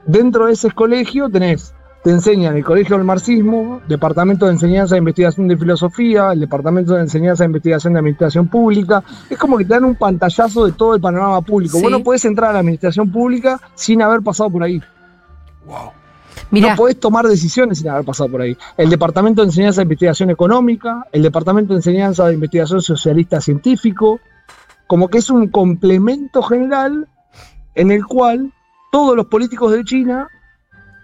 dentro 0.05 0.47
de 0.47 0.53
ese 0.53 0.69
colegio 0.71 1.29
tenés, 1.29 1.73
te 2.03 2.09
enseñan 2.09 2.57
el 2.57 2.65
colegio 2.65 2.97
del 2.97 3.05
marxismo, 3.05 3.81
departamento 3.87 4.47
de 4.47 4.51
enseñanza 4.53 4.95
e 4.95 4.97
investigación 4.97 5.47
de 5.47 5.55
filosofía, 5.55 6.33
el 6.33 6.41
departamento 6.41 6.93
de 6.95 7.03
enseñanza 7.03 7.45
e 7.45 7.47
investigación 7.47 7.93
de 7.93 7.99
administración 7.99 8.49
pública. 8.49 9.01
Es 9.29 9.37
como 9.37 9.57
que 9.57 9.63
te 9.63 9.75
dan 9.75 9.85
un 9.85 9.95
pantallazo 9.95 10.65
de 10.65 10.73
todo 10.73 10.93
el 10.95 10.99
panorama 10.99 11.41
público. 11.41 11.77
Sí. 11.77 11.83
Vos 11.83 11.91
no 11.91 12.03
podés 12.03 12.25
entrar 12.25 12.49
a 12.49 12.53
la 12.53 12.59
administración 12.59 13.09
pública 13.09 13.61
sin 13.75 14.01
haber 14.01 14.21
pasado 14.21 14.49
por 14.49 14.63
ahí. 14.63 14.81
Wow. 15.65 15.91
No 16.51 16.75
podés 16.75 16.99
tomar 16.99 17.25
decisiones 17.25 17.79
sin 17.79 17.89
haber 17.89 18.05
pasado 18.05 18.29
por 18.29 18.41
ahí. 18.41 18.57
El 18.77 18.89
Departamento 18.89 19.41
de 19.41 19.47
Enseñanza 19.47 19.81
de 19.81 19.83
Investigación 19.83 20.29
Económica, 20.29 21.05
el 21.11 21.21
Departamento 21.21 21.73
de 21.73 21.79
Enseñanza 21.79 22.27
de 22.27 22.33
Investigación 22.33 22.81
Socialista 22.81 23.39
Científico, 23.39 24.19
como 24.87 25.07
que 25.07 25.19
es 25.19 25.29
un 25.29 25.47
complemento 25.47 26.41
general 26.41 27.07
en 27.75 27.91
el 27.91 28.05
cual 28.05 28.51
todos 28.91 29.15
los 29.15 29.27
políticos 29.27 29.71
de 29.71 29.83
China, 29.85 30.27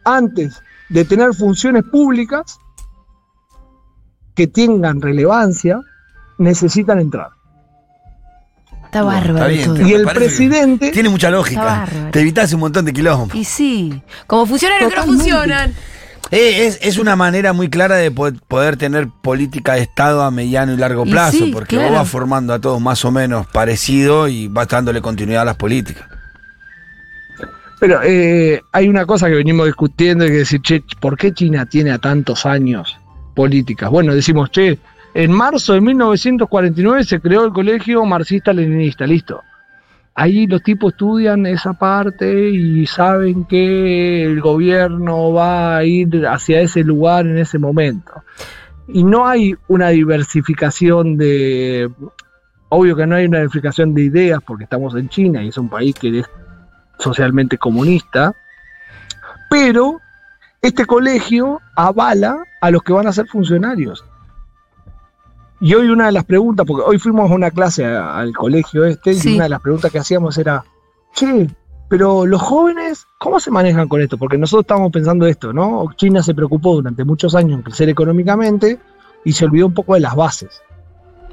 antes 0.03 0.61
de 0.89 1.05
tener 1.05 1.33
funciones 1.33 1.83
públicas 1.83 2.59
que 4.35 4.47
tengan 4.47 5.01
relevancia, 5.01 5.81
necesitan 6.37 6.99
entrar. 6.99 7.36
Está 8.99 9.03
bárbaro 9.03 9.35
Está 9.35 9.47
bien, 9.47 9.65
todo. 9.65 9.75
Pero 9.75 9.87
y 9.87 9.93
el 9.93 10.05
presidente... 10.05 10.91
Tiene 10.91 11.09
mucha 11.09 11.29
lógica. 11.29 11.87
Te 12.11 12.21
evitas 12.21 12.51
un 12.53 12.59
montón 12.61 12.85
de 12.85 12.93
kilómetros. 12.93 13.39
Y 13.39 13.43
sí, 13.43 14.01
como 14.27 14.45
funcionarios 14.45 14.91
que 14.91 14.97
no 14.97 15.05
funcionan. 15.05 15.73
Eh, 16.29 16.67
es, 16.67 16.79
es 16.81 16.97
una 16.97 17.15
manera 17.15 17.53
muy 17.53 17.69
clara 17.69 17.95
de 17.95 18.11
po- 18.11 18.33
poder 18.49 18.75
tener 18.75 19.07
política 19.21 19.75
de 19.75 19.81
Estado 19.81 20.23
a 20.23 20.29
mediano 20.31 20.73
y 20.73 20.77
largo 20.77 21.05
Y 21.05 21.11
plazo, 21.11 21.37
sí, 21.37 21.51
porque 21.53 21.77
claro. 21.77 21.91
vos 21.91 21.99
vas 21.99 22.09
formando 22.09 22.53
a 22.53 22.59
todos 22.59 22.81
más 22.81 23.05
o 23.05 23.11
menos 23.11 23.47
parecido 23.47 24.27
y 24.27 24.49
vas 24.49 24.67
dándole 24.67 25.01
continuidad 25.01 25.43
a 25.43 25.45
las 25.45 25.55
políticas. 25.55 26.05
Pero 27.79 28.01
eh, 28.03 28.61
hay 28.71 28.87
una 28.89 29.05
cosa 29.05 29.27
que 29.27 29.35
venimos 29.35 29.67
discutiendo 29.67 30.25
y 30.25 30.29
que 30.29 30.37
decir, 30.39 30.61
che, 30.61 30.83
¿por 30.99 31.15
qué 31.17 31.31
China 31.31 31.65
tiene 31.67 31.91
a 31.91 31.99
tantos 31.99 32.45
años 32.45 32.97
políticas? 33.35 33.89
Bueno, 33.89 34.13
decimos, 34.15 34.49
che, 34.51 34.79
en 35.17 35.31
marzo 35.31 35.73
de 35.73 35.81
1949 35.81 37.03
se 37.03 37.19
creó 37.19 37.43
el 37.43 37.51
colegio 37.51 38.05
marxista-leninista, 38.05 39.07
listo. 39.07 39.41
Ahí 40.13 40.45
los 40.45 40.61
tipos 40.61 40.93
estudian 40.93 41.47
esa 41.47 41.73
parte 41.73 42.51
y 42.51 42.85
saben 42.85 43.45
que 43.45 44.23
el 44.23 44.39
gobierno 44.41 45.33
va 45.33 45.77
a 45.77 45.83
ir 45.83 46.27
hacia 46.27 46.61
ese 46.61 46.83
lugar 46.83 47.25
en 47.25 47.39
ese 47.39 47.57
momento. 47.57 48.23
Y 48.89 49.03
no 49.03 49.27
hay 49.27 49.55
una 49.67 49.89
diversificación 49.89 51.17
de... 51.17 51.89
Obvio 52.69 52.95
que 52.95 53.07
no 53.07 53.15
hay 53.15 53.25
una 53.25 53.39
diversificación 53.39 53.95
de 53.95 54.03
ideas 54.03 54.39
porque 54.45 54.65
estamos 54.65 54.93
en 54.93 55.09
China 55.09 55.43
y 55.43 55.47
es 55.47 55.57
un 55.57 55.67
país 55.67 55.95
que 55.95 56.19
es 56.19 56.27
socialmente 56.99 57.57
comunista, 57.57 58.35
pero 59.49 59.99
este 60.61 60.85
colegio 60.85 61.59
avala 61.75 62.43
a 62.61 62.69
los 62.69 62.83
que 62.83 62.93
van 62.93 63.07
a 63.07 63.11
ser 63.11 63.25
funcionarios. 63.25 64.05
Y 65.59 65.73
hoy 65.73 65.87
una 65.89 66.05
de 66.07 66.11
las 66.11 66.23
preguntas, 66.25 66.65
porque 66.67 66.83
hoy 66.85 66.99
fuimos 66.99 67.29
a 67.31 67.33
una 67.33 67.49
clase 67.51 67.85
a- 67.85 68.17
al 68.17 68.33
colegio 68.35 68.85
este, 68.85 69.13
Sí. 69.15 69.31
y 69.31 69.35
una 69.35 69.45
de 69.45 69.49
las 69.49 69.61
preguntas 69.61 69.91
que 69.91 69.97
hacíamos 69.99 70.37
era, 70.37 70.63
che, 71.15 71.47
pero 71.89 72.25
los 72.25 72.41
jóvenes, 72.41 73.05
¿cómo 73.19 73.39
se 73.39 73.49
manejan 73.49 73.87
con 73.87 74.01
esto? 74.01 74.17
Porque 74.17 74.37
nosotros 74.37 74.65
estábamos 74.65 74.91
pensando 74.91 75.25
esto, 75.25 75.53
¿no? 75.53 75.85
China 75.95 76.21
se 76.21 76.35
preocupó 76.35 76.75
durante 76.75 77.03
muchos 77.03 77.33
años 77.33 77.53
en 77.57 77.63
crecer 77.63 77.89
económicamente 77.89 78.77
y 79.23 79.33
se 79.33 79.45
olvidó 79.45 79.65
un 79.67 79.73
poco 79.73 79.95
de 79.95 80.01
las 80.01 80.15
bases. 80.15 80.61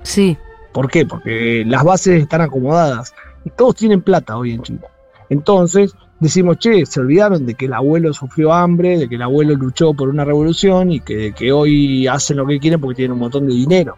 Sí. 0.02 0.38
¿Por 0.73 0.90
qué? 0.90 1.04
Porque 1.07 1.64
las 1.66 1.85
bases 1.85 2.23
están 2.23 2.40
acomodadas 2.40 3.14
y 3.45 3.50
todos 3.50 3.75
tienen 3.76 4.00
plata 4.02 4.37
hoy 4.38 4.52
en 4.52 4.62
China. 4.62 4.81
Entonces 5.28 5.95
decimos, 6.21 6.59
che, 6.59 6.87
se 6.87 7.00
olvidaron 7.00 7.45
de 7.47 7.54
que 7.54 7.66
el 7.66 7.75
abuelo 7.75 8.12
sufrió 8.12 8.52
hambre, 8.52 8.97
de 8.99 9.09
que 9.09 9.16
el 9.16 9.23
abuelo 9.23 9.54
luchó 9.54 9.93
por 9.95 10.09
una 10.09 10.25
revolución 10.25 10.90
y 10.93 11.00
que, 11.00 11.33
que 11.33 11.52
hoy 11.52 12.07
hacen 12.07 12.37
lo 12.38 12.47
que 12.47 12.59
quieren 12.59 12.81
porque 12.81 12.97
tienen 12.97 13.12
un 13.12 13.19
montón 13.21 13.47
de 13.47 13.54
dinero. 13.54 13.97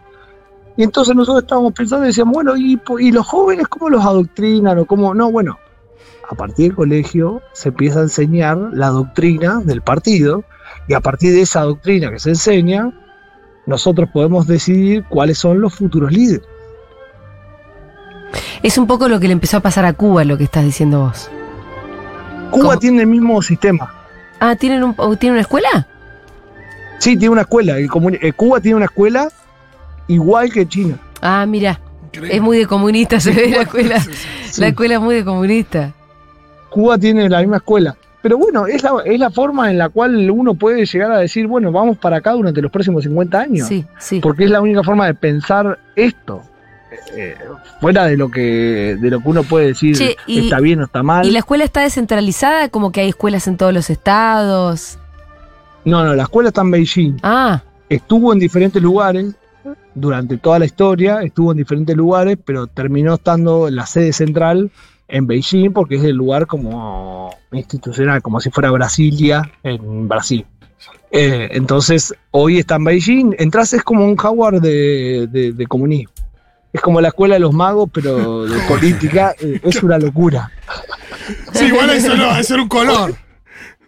Y 0.77 0.83
entonces 0.83 1.15
nosotros 1.15 1.43
estábamos 1.43 1.73
pensando 1.73 2.05
y 2.05 2.09
decíamos, 2.09 2.35
bueno, 2.35 2.55
¿y, 2.55 3.11
los 3.11 3.25
jóvenes 3.25 3.67
cómo 3.67 3.89
los 3.89 4.05
adoctrinan 4.05 4.77
o 4.77 4.85
cómo? 4.85 5.15
No, 5.15 5.31
bueno, 5.31 5.57
a 6.29 6.35
partir 6.35 6.67
del 6.67 6.75
colegio 6.75 7.41
se 7.53 7.69
empieza 7.69 7.99
a 7.99 8.03
enseñar 8.03 8.57
la 8.73 8.89
doctrina 8.89 9.59
del 9.63 9.81
partido 9.81 10.43
y 10.87 10.93
a 10.93 10.99
partir 10.99 11.33
de 11.33 11.41
esa 11.41 11.61
doctrina 11.61 12.11
que 12.11 12.19
se 12.19 12.29
enseña, 12.29 12.93
nosotros 13.65 14.07
podemos 14.13 14.45
decidir 14.45 15.03
cuáles 15.09 15.39
son 15.39 15.59
los 15.59 15.73
futuros 15.73 16.11
líderes. 16.11 16.47
Es 18.61 18.77
un 18.77 18.85
poco 18.85 19.09
lo 19.09 19.19
que 19.19 19.27
le 19.27 19.33
empezó 19.33 19.57
a 19.57 19.61
pasar 19.61 19.85
a 19.85 19.93
Cuba, 19.93 20.23
lo 20.25 20.37
que 20.37 20.43
estás 20.43 20.63
diciendo 20.63 20.99
vos. 20.99 21.29
Cuba 22.51 22.65
¿Cómo? 22.65 22.79
tiene 22.79 23.01
el 23.01 23.07
mismo 23.07 23.41
sistema. 23.41 23.93
Ah, 24.39 24.55
¿tienen, 24.55 24.83
un, 24.83 24.93
o 24.97 25.15
¿tienen 25.15 25.33
una 25.33 25.41
escuela? 25.41 25.87
Sí, 26.99 27.17
tiene 27.17 27.29
una 27.29 27.41
escuela. 27.41 27.77
El 27.77 27.89
eh, 28.21 28.33
Cuba 28.33 28.59
tiene 28.59 28.75
una 28.75 28.85
escuela 28.85 29.29
igual 30.07 30.51
que 30.51 30.67
China. 30.67 30.97
Ah, 31.21 31.45
mira. 31.47 31.79
Increíble. 32.07 32.35
Es 32.35 32.41
muy 32.41 32.57
de 32.57 32.65
comunista, 32.67 33.19
se 33.19 33.31
ve 33.31 33.49
la 33.49 33.61
escuela. 33.63 33.99
Sí, 33.99 34.11
sí, 34.13 34.27
sí. 34.53 34.61
La 34.61 34.67
escuela 34.67 34.95
es 34.95 35.01
muy 35.01 35.15
de 35.15 35.25
comunista. 35.25 35.93
Cuba 36.69 36.97
tiene 36.97 37.29
la 37.29 37.39
misma 37.39 37.57
escuela. 37.57 37.95
Pero 38.21 38.37
bueno, 38.37 38.65
es 38.67 38.83
la, 38.83 38.91
es 39.05 39.19
la 39.19 39.29
forma 39.29 39.69
en 39.71 39.77
la 39.77 39.89
cual 39.89 40.29
uno 40.31 40.53
puede 40.55 40.85
llegar 40.85 41.11
a 41.11 41.19
decir, 41.19 41.47
bueno, 41.47 41.71
vamos 41.71 41.97
para 41.97 42.17
acá 42.17 42.31
durante 42.31 42.61
los 42.61 42.71
próximos 42.71 43.03
50 43.03 43.39
años. 43.39 43.67
Sí, 43.67 43.85
sí. 43.99 44.19
Porque 44.19 44.45
es 44.45 44.49
la 44.49 44.59
única 44.59 44.83
forma 44.83 45.05
de 45.05 45.13
pensar 45.13 45.79
esto. 45.95 46.41
Eh, 47.15 47.35
fuera 47.79 48.05
de 48.05 48.17
lo 48.17 48.29
que 48.31 48.97
de 48.99 49.09
lo 49.09 49.19
que 49.21 49.27
uno 49.29 49.43
puede 49.43 49.67
decir 49.67 49.95
Che, 49.95 50.15
y- 50.25 50.39
está 50.45 50.59
bien 50.59 50.81
o 50.81 50.85
está 50.85 51.03
mal. 51.03 51.25
¿Y 51.25 51.31
la 51.31 51.39
escuela 51.39 51.63
está 51.63 51.81
descentralizada? 51.81 52.69
Como 52.69 52.91
que 52.91 53.01
hay 53.01 53.09
escuelas 53.09 53.47
en 53.47 53.55
todos 53.57 53.73
los 53.73 53.89
estados. 53.89 54.97
No, 55.85 56.03
no, 56.03 56.15
la 56.15 56.23
escuela 56.23 56.49
está 56.49 56.61
en 56.61 56.71
Beijing. 56.71 57.17
Ah, 57.23 57.61
Estuvo 57.89 58.33
en 58.33 58.39
diferentes 58.39 58.81
lugares 58.81 59.35
durante 59.99 60.37
toda 60.37 60.59
la 60.59 60.65
historia, 60.65 61.21
estuvo 61.21 61.51
en 61.51 61.57
diferentes 61.57 61.95
lugares, 61.95 62.37
pero 62.43 62.67
terminó 62.67 63.15
estando 63.15 63.69
la 63.69 63.85
sede 63.85 64.13
central 64.13 64.71
en 65.07 65.25
Beijing 65.27 65.71
porque 65.71 65.95
es 65.95 66.03
el 66.03 66.15
lugar 66.15 66.47
como 66.47 67.33
institucional, 67.51 68.21
como 68.21 68.39
si 68.39 68.49
fuera 68.49 68.71
Brasilia 68.71 69.49
en 69.63 70.07
Brasil. 70.07 70.45
Eh, 71.11 71.49
entonces, 71.53 72.13
hoy 72.31 72.59
está 72.59 72.75
en 72.75 72.83
Beijing. 72.83 73.35
Entras 73.39 73.73
es 73.73 73.83
como 73.83 74.05
un 74.05 74.17
Howard 74.21 74.59
de, 74.61 75.27
de- 75.31 75.53
de 75.53 75.65
comunismo. 75.67 76.11
Es 76.73 76.81
como 76.81 76.99
la 76.99 77.07
escuela 77.07 77.35
de 77.35 77.39
los 77.39 77.53
magos, 77.53 77.89
pero 77.93 78.45
de 78.45 78.59
política. 78.67 79.33
eh, 79.39 79.59
es 79.63 79.81
una 79.81 79.97
locura. 79.97 80.51
Sí, 81.53 81.65
igual 81.65 81.89
eso 81.91 82.15
no, 82.15 82.37
eso 82.37 82.53
era 82.55 82.63
un 82.63 82.69
color. 82.69 83.15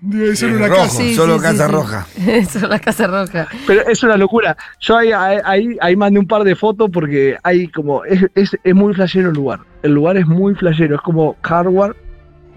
Debe 0.02 0.36
ser 0.36 0.54
una 0.56 0.68
rojo, 0.68 0.82
casa. 0.84 0.98
Sí, 0.98 1.14
solo 1.14 1.34
sí, 1.34 1.40
sí, 1.40 1.46
Casa 1.46 1.66
sí. 1.68 1.72
Roja. 1.74 2.08
eso 2.28 2.58
es 2.60 2.70
la 2.70 2.80
Casa 2.80 3.08
Roja. 3.08 3.48
Pero 3.68 3.82
es 3.88 4.02
una 4.04 4.16
locura. 4.18 4.56
Yo 4.80 4.98
ahí, 4.98 5.12
ahí, 5.12 5.78
ahí 5.82 5.96
mandé 5.96 6.20
un 6.20 6.28
par 6.28 6.44
de 6.44 6.56
fotos 6.56 6.90
porque 6.92 7.36
hay 7.44 7.68
como. 7.68 8.06
Es, 8.06 8.26
es, 8.36 8.58
es 8.64 8.76
muy 8.76 8.94
flashero 8.94 9.30
el 9.30 9.36
lugar. 9.36 9.60
El 9.84 9.92
lugar 9.94 10.16
es 10.18 10.26
muy 10.28 10.56
flashero. 10.56 10.96
Es 10.96 11.02
como 11.02 11.36
Harvard 11.44 11.96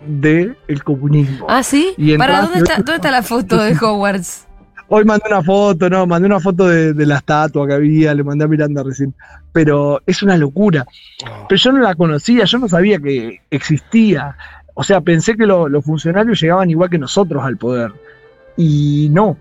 del 0.07 0.57
el 0.69 0.83
comunismo. 0.85 1.47
Ah, 1.49 1.63
¿sí? 1.63 1.95
Y 1.97 2.17
¿Para 2.17 2.35
entras- 2.39 2.43
dónde 2.43 2.59
está, 2.59 2.77
dónde 2.77 2.95
está 2.97 3.11
la 3.11 3.23
foto 3.23 3.57
de 3.63 3.77
Hogwarts? 3.81 4.47
Hoy 4.95 5.05
mandé 5.07 5.25
una 5.29 5.43
foto, 5.43 5.89
no, 5.89 6.07
mandé 6.07 6.27
una 6.27 6.39
foto 6.39 6.69
de, 6.69 6.93
de 6.93 7.07
la 7.07 7.17
estatua 7.17 7.67
que 7.67 7.73
había, 7.73 8.13
le 8.15 8.23
mandé 8.25 8.45
a 8.45 8.49
Miranda 8.49 8.83
recién. 8.83 9.15
Pero 9.51 10.03
es 10.07 10.23
una 10.23 10.37
locura. 10.37 10.85
Pero 11.49 11.59
yo 11.59 11.73
no 11.73 11.79
la 11.81 11.95
conocía, 11.95 12.45
yo 12.45 12.59
no 12.59 12.69
sabía 12.69 12.99
que 12.99 13.41
existía. 13.51 14.37
O 14.75 14.83
sea, 14.83 15.01
pensé 15.01 15.37
que 15.37 15.47
lo- 15.47 15.69
los 15.69 15.85
funcionarios 15.85 16.41
llegaban 16.41 16.71
igual 16.71 16.89
que 16.91 16.99
nosotros 16.99 17.43
al 17.45 17.57
poder. 17.57 17.93
Y 18.57 19.09
no. 19.13 19.37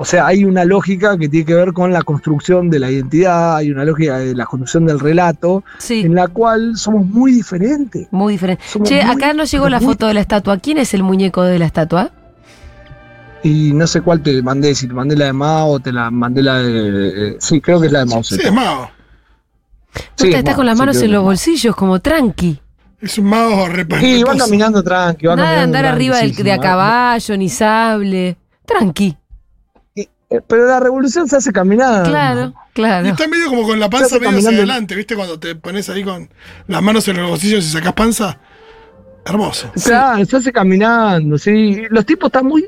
O 0.00 0.04
sea, 0.04 0.28
hay 0.28 0.44
una 0.44 0.64
lógica 0.64 1.18
que 1.18 1.28
tiene 1.28 1.44
que 1.44 1.54
ver 1.54 1.72
con 1.72 1.92
la 1.92 2.02
construcción 2.02 2.70
de 2.70 2.78
la 2.78 2.88
identidad, 2.88 3.56
hay 3.56 3.72
una 3.72 3.84
lógica 3.84 4.18
de 4.18 4.32
la 4.32 4.46
construcción 4.46 4.86
del 4.86 5.00
relato, 5.00 5.64
Sí, 5.78 6.02
en 6.02 6.14
la 6.14 6.28
cual 6.28 6.76
somos 6.76 7.04
muy 7.04 7.32
diferentes. 7.32 8.06
muy 8.12 8.34
diferente. 8.34 8.62
Somos 8.68 8.88
Che, 8.88 9.04
muy- 9.04 9.12
acá 9.16 9.32
no 9.34 9.42
llegó 9.42 9.68
la 9.68 9.80
muy- 9.80 9.86
foto 9.88 10.06
de 10.06 10.14
la 10.14 10.20
estatua. 10.20 10.58
¿Quién 10.58 10.78
es 10.78 10.94
el 10.94 11.02
muñeco 11.02 11.42
de 11.42 11.58
la 11.58 11.64
estatua? 11.66 12.12
Y 13.42 13.72
no 13.72 13.88
sé 13.88 14.00
cuál 14.00 14.20
te 14.22 14.40
mandé, 14.40 14.72
si 14.76 14.86
te 14.86 14.94
mandé 14.94 15.16
la 15.16 15.24
de 15.26 15.32
Mao 15.32 15.68
o 15.68 15.80
te 15.80 15.90
la 15.92 16.12
mandé 16.12 16.42
la 16.42 16.58
de... 16.58 17.30
eh, 17.30 17.36
sí, 17.40 17.60
creo 17.60 17.80
que 17.80 17.86
es 17.86 17.92
la 17.92 18.00
de 18.00 18.06
Mao 18.06 18.22
Sí, 18.22 18.36
es 18.40 18.52
mago. 18.52 18.82
No 18.82 18.88
Sí, 20.16 20.26
está, 20.26 20.38
está 20.38 20.50
Mao, 20.52 20.56
con 20.58 20.66
las 20.66 20.78
manos 20.78 20.96
en 21.02 21.10
los 21.10 21.18
Mao. 21.20 21.24
bolsillos, 21.24 21.74
como 21.74 21.98
tranqui. 22.00 22.60
Es 23.00 23.16
un 23.18 23.26
mago 23.26 23.66
repa- 23.68 24.00
Sí, 24.00 24.22
va 24.24 24.36
caminando 24.36 24.82
tranqui, 24.82 25.26
va 25.26 25.36
Nada 25.36 25.52
de 25.52 25.58
andar 25.60 25.82
tranqui, 25.82 25.94
arriba 25.96 26.16
sí, 26.16 26.26
del- 26.26 26.34
sí, 26.36 26.42
de 26.42 26.52
a 26.52 26.58
caballo, 26.58 27.36
ni 27.36 27.48
sable. 27.48 28.36
Tranqui. 28.66 29.16
Eh, 29.96 30.08
Pero 30.46 30.66
la 30.66 30.80
revolución 30.80 31.26
se 31.28 31.36
hace 31.36 31.52
caminando. 31.52 32.08
Claro, 32.10 32.52
Y 32.70 32.72
claro. 32.74 33.06
está 33.06 33.26
medio 33.28 33.48
como 33.48 33.62
con 33.62 33.78
la 33.80 33.88
panza 33.88 34.16
medio 34.16 34.28
hacia 34.28 34.30
caminando- 34.30 34.58
adelante, 34.58 34.94
¿viste? 34.96 35.14
Cuando 35.14 35.38
te 35.38 35.54
pones 35.54 35.88
ahí 35.88 36.02
con 36.02 36.28
las 36.66 36.82
manos 36.82 37.06
en 37.08 37.16
los 37.18 37.30
bolsillos 37.30 37.64
y 37.64 37.70
sacas 37.70 37.92
panza. 37.94 38.38
Hermoso. 39.24 39.70
Claro, 39.84 40.24
se 40.24 40.36
hace 40.36 40.52
caminando, 40.52 41.38
sí. 41.38 41.82
Los 41.90 42.04
tipos 42.06 42.28
están 42.28 42.46
muy. 42.46 42.66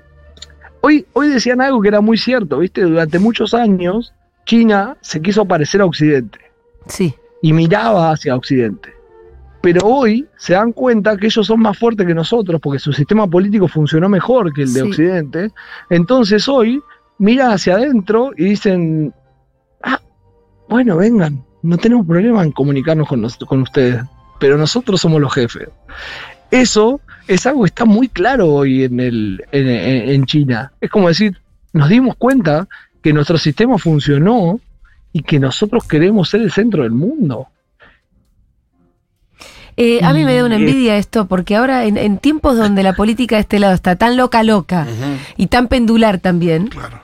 Hoy, 0.82 1.06
hoy 1.12 1.28
decían 1.28 1.60
algo 1.60 1.80
que 1.82 1.88
era 1.88 2.00
muy 2.00 2.16
cierto, 2.18 2.58
¿viste? 2.58 2.82
Durante 2.82 3.18
muchos 3.18 3.52
años, 3.54 4.12
China 4.46 4.96
se 5.00 5.20
quiso 5.20 5.44
parecer 5.44 5.80
a 5.82 5.86
Occidente 5.86 6.38
Sí. 6.86 7.14
y 7.42 7.52
miraba 7.52 8.10
hacia 8.12 8.34
Occidente. 8.36 8.94
Pero 9.62 9.86
hoy 9.86 10.26
se 10.38 10.54
dan 10.54 10.72
cuenta 10.72 11.16
que 11.16 11.26
ellos 11.26 11.46
son 11.46 11.60
más 11.60 11.76
fuertes 11.78 12.06
que 12.06 12.14
nosotros 12.14 12.60
porque 12.62 12.78
su 12.78 12.92
sistema 12.92 13.26
político 13.26 13.68
funcionó 13.68 14.08
mejor 14.08 14.52
que 14.54 14.62
el 14.62 14.72
de 14.72 14.80
Sí. 14.80 14.88
Occidente. 14.88 15.50
Entonces 15.90 16.48
hoy 16.48 16.80
miran 17.18 17.50
hacia 17.52 17.74
adentro 17.74 18.30
y 18.36 18.44
dicen, 18.44 19.12
ah, 19.82 20.00
bueno, 20.68 20.96
vengan, 20.96 21.44
no 21.62 21.76
tenemos 21.76 22.06
problema 22.06 22.42
en 22.42 22.52
comunicarnos 22.52 23.06
con, 23.06 23.20
nos- 23.20 23.36
con 23.36 23.60
ustedes, 23.60 24.02
pero 24.38 24.56
nosotros 24.56 24.98
somos 25.00 25.20
los 25.20 25.34
jefes. 25.34 25.68
Eso 26.50 27.00
es 27.28 27.46
algo 27.46 27.62
que 27.62 27.66
está 27.68 27.84
muy 27.84 28.08
claro 28.08 28.48
hoy 28.48 28.84
en, 28.84 28.98
el, 28.98 29.44
en, 29.52 29.68
en- 29.68 30.08
en 30.10 30.24
China. 30.24 30.72
Es 30.80 30.88
como 30.90 31.08
decir, 31.08 31.36
nos 31.74 31.88
dimos 31.90 32.16
cuenta 32.16 32.66
que 33.02 33.12
nuestro 33.12 33.36
sistema 33.36 33.76
funcionó 33.78 34.58
y 35.12 35.22
que 35.22 35.38
nosotros 35.38 35.86
queremos 35.86 36.30
ser 36.30 36.40
el 36.40 36.50
centro 36.50 36.82
del 36.82 36.92
mundo. 36.92 37.48
Eh, 39.82 40.00
a 40.04 40.12
mí 40.12 40.24
me 40.26 40.34
da 40.36 40.44
una 40.44 40.58
Y- 40.58 40.60
envidia 40.60 40.98
esto, 40.98 41.24
porque 41.26 41.56
ahora 41.56 41.86
en, 41.86 41.96
en 41.96 42.18
tiempos 42.18 42.56
donde 42.58 42.82
la 42.82 42.92
política 42.92 43.36
de 43.36 43.40
este 43.40 43.58
lado 43.58 43.72
está 43.72 43.96
tan 43.96 44.16
loca, 44.18 44.42
loca 44.42 44.86
y 45.38 45.46
tan 45.46 45.68
pendular 45.68 46.18
también, 46.18 46.66
Claro. 46.68 47.00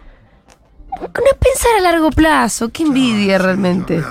no 1.01 1.09
pensar 1.09 1.71
a 1.79 1.81
largo 1.81 2.11
plazo. 2.11 2.69
Qué 2.69 2.83
envidia 2.83 3.39
sí, 3.39 3.43
realmente. 3.45 4.03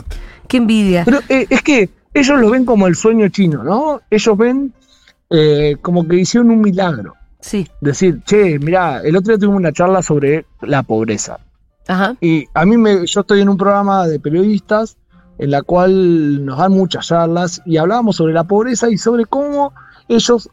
Qué 0.47 0.57
envidia. 0.57 1.03
Pero 1.05 1.19
eh, 1.29 1.45
es 1.49 1.61
que 1.61 1.89
ellos 2.13 2.39
lo 2.39 2.49
ven 2.49 2.65
como 2.65 2.87
el 2.87 2.95
sueño 2.95 3.27
chino, 3.29 3.63
¿no? 3.63 4.01
Ellos 4.09 4.37
ven 4.37 4.73
eh, 5.29 5.75
como 5.81 6.07
que 6.07 6.15
hicieron 6.15 6.49
un 6.51 6.61
milagro. 6.61 7.13
Sí. 7.39 7.67
Decir, 7.81 8.21
che, 8.25 8.57
mirá, 8.57 9.01
el 9.03 9.15
otro 9.15 9.31
día 9.33 9.39
tuvimos 9.39 9.59
una 9.59 9.71
charla 9.73 10.01
sobre 10.01 10.45
la 10.61 10.81
pobreza. 10.81 11.39
Ajá. 11.87 12.15
Y 12.19 12.45
a 12.55 12.65
mí 12.65 12.77
me, 12.77 13.05
yo 13.05 13.21
estoy 13.21 13.41
en 13.41 13.49
un 13.49 13.57
programa 13.57 14.07
de 14.07 14.19
periodistas 14.19 14.97
en 15.37 15.51
la 15.51 15.61
cual 15.61 16.45
nos 16.45 16.57
dan 16.57 16.71
muchas 16.71 17.07
charlas 17.07 17.61
y 17.65 17.77
hablábamos 17.77 18.17
sobre 18.17 18.33
la 18.33 18.43
pobreza 18.43 18.89
y 18.89 18.97
sobre 18.97 19.25
cómo 19.25 19.73
ellos 20.07 20.49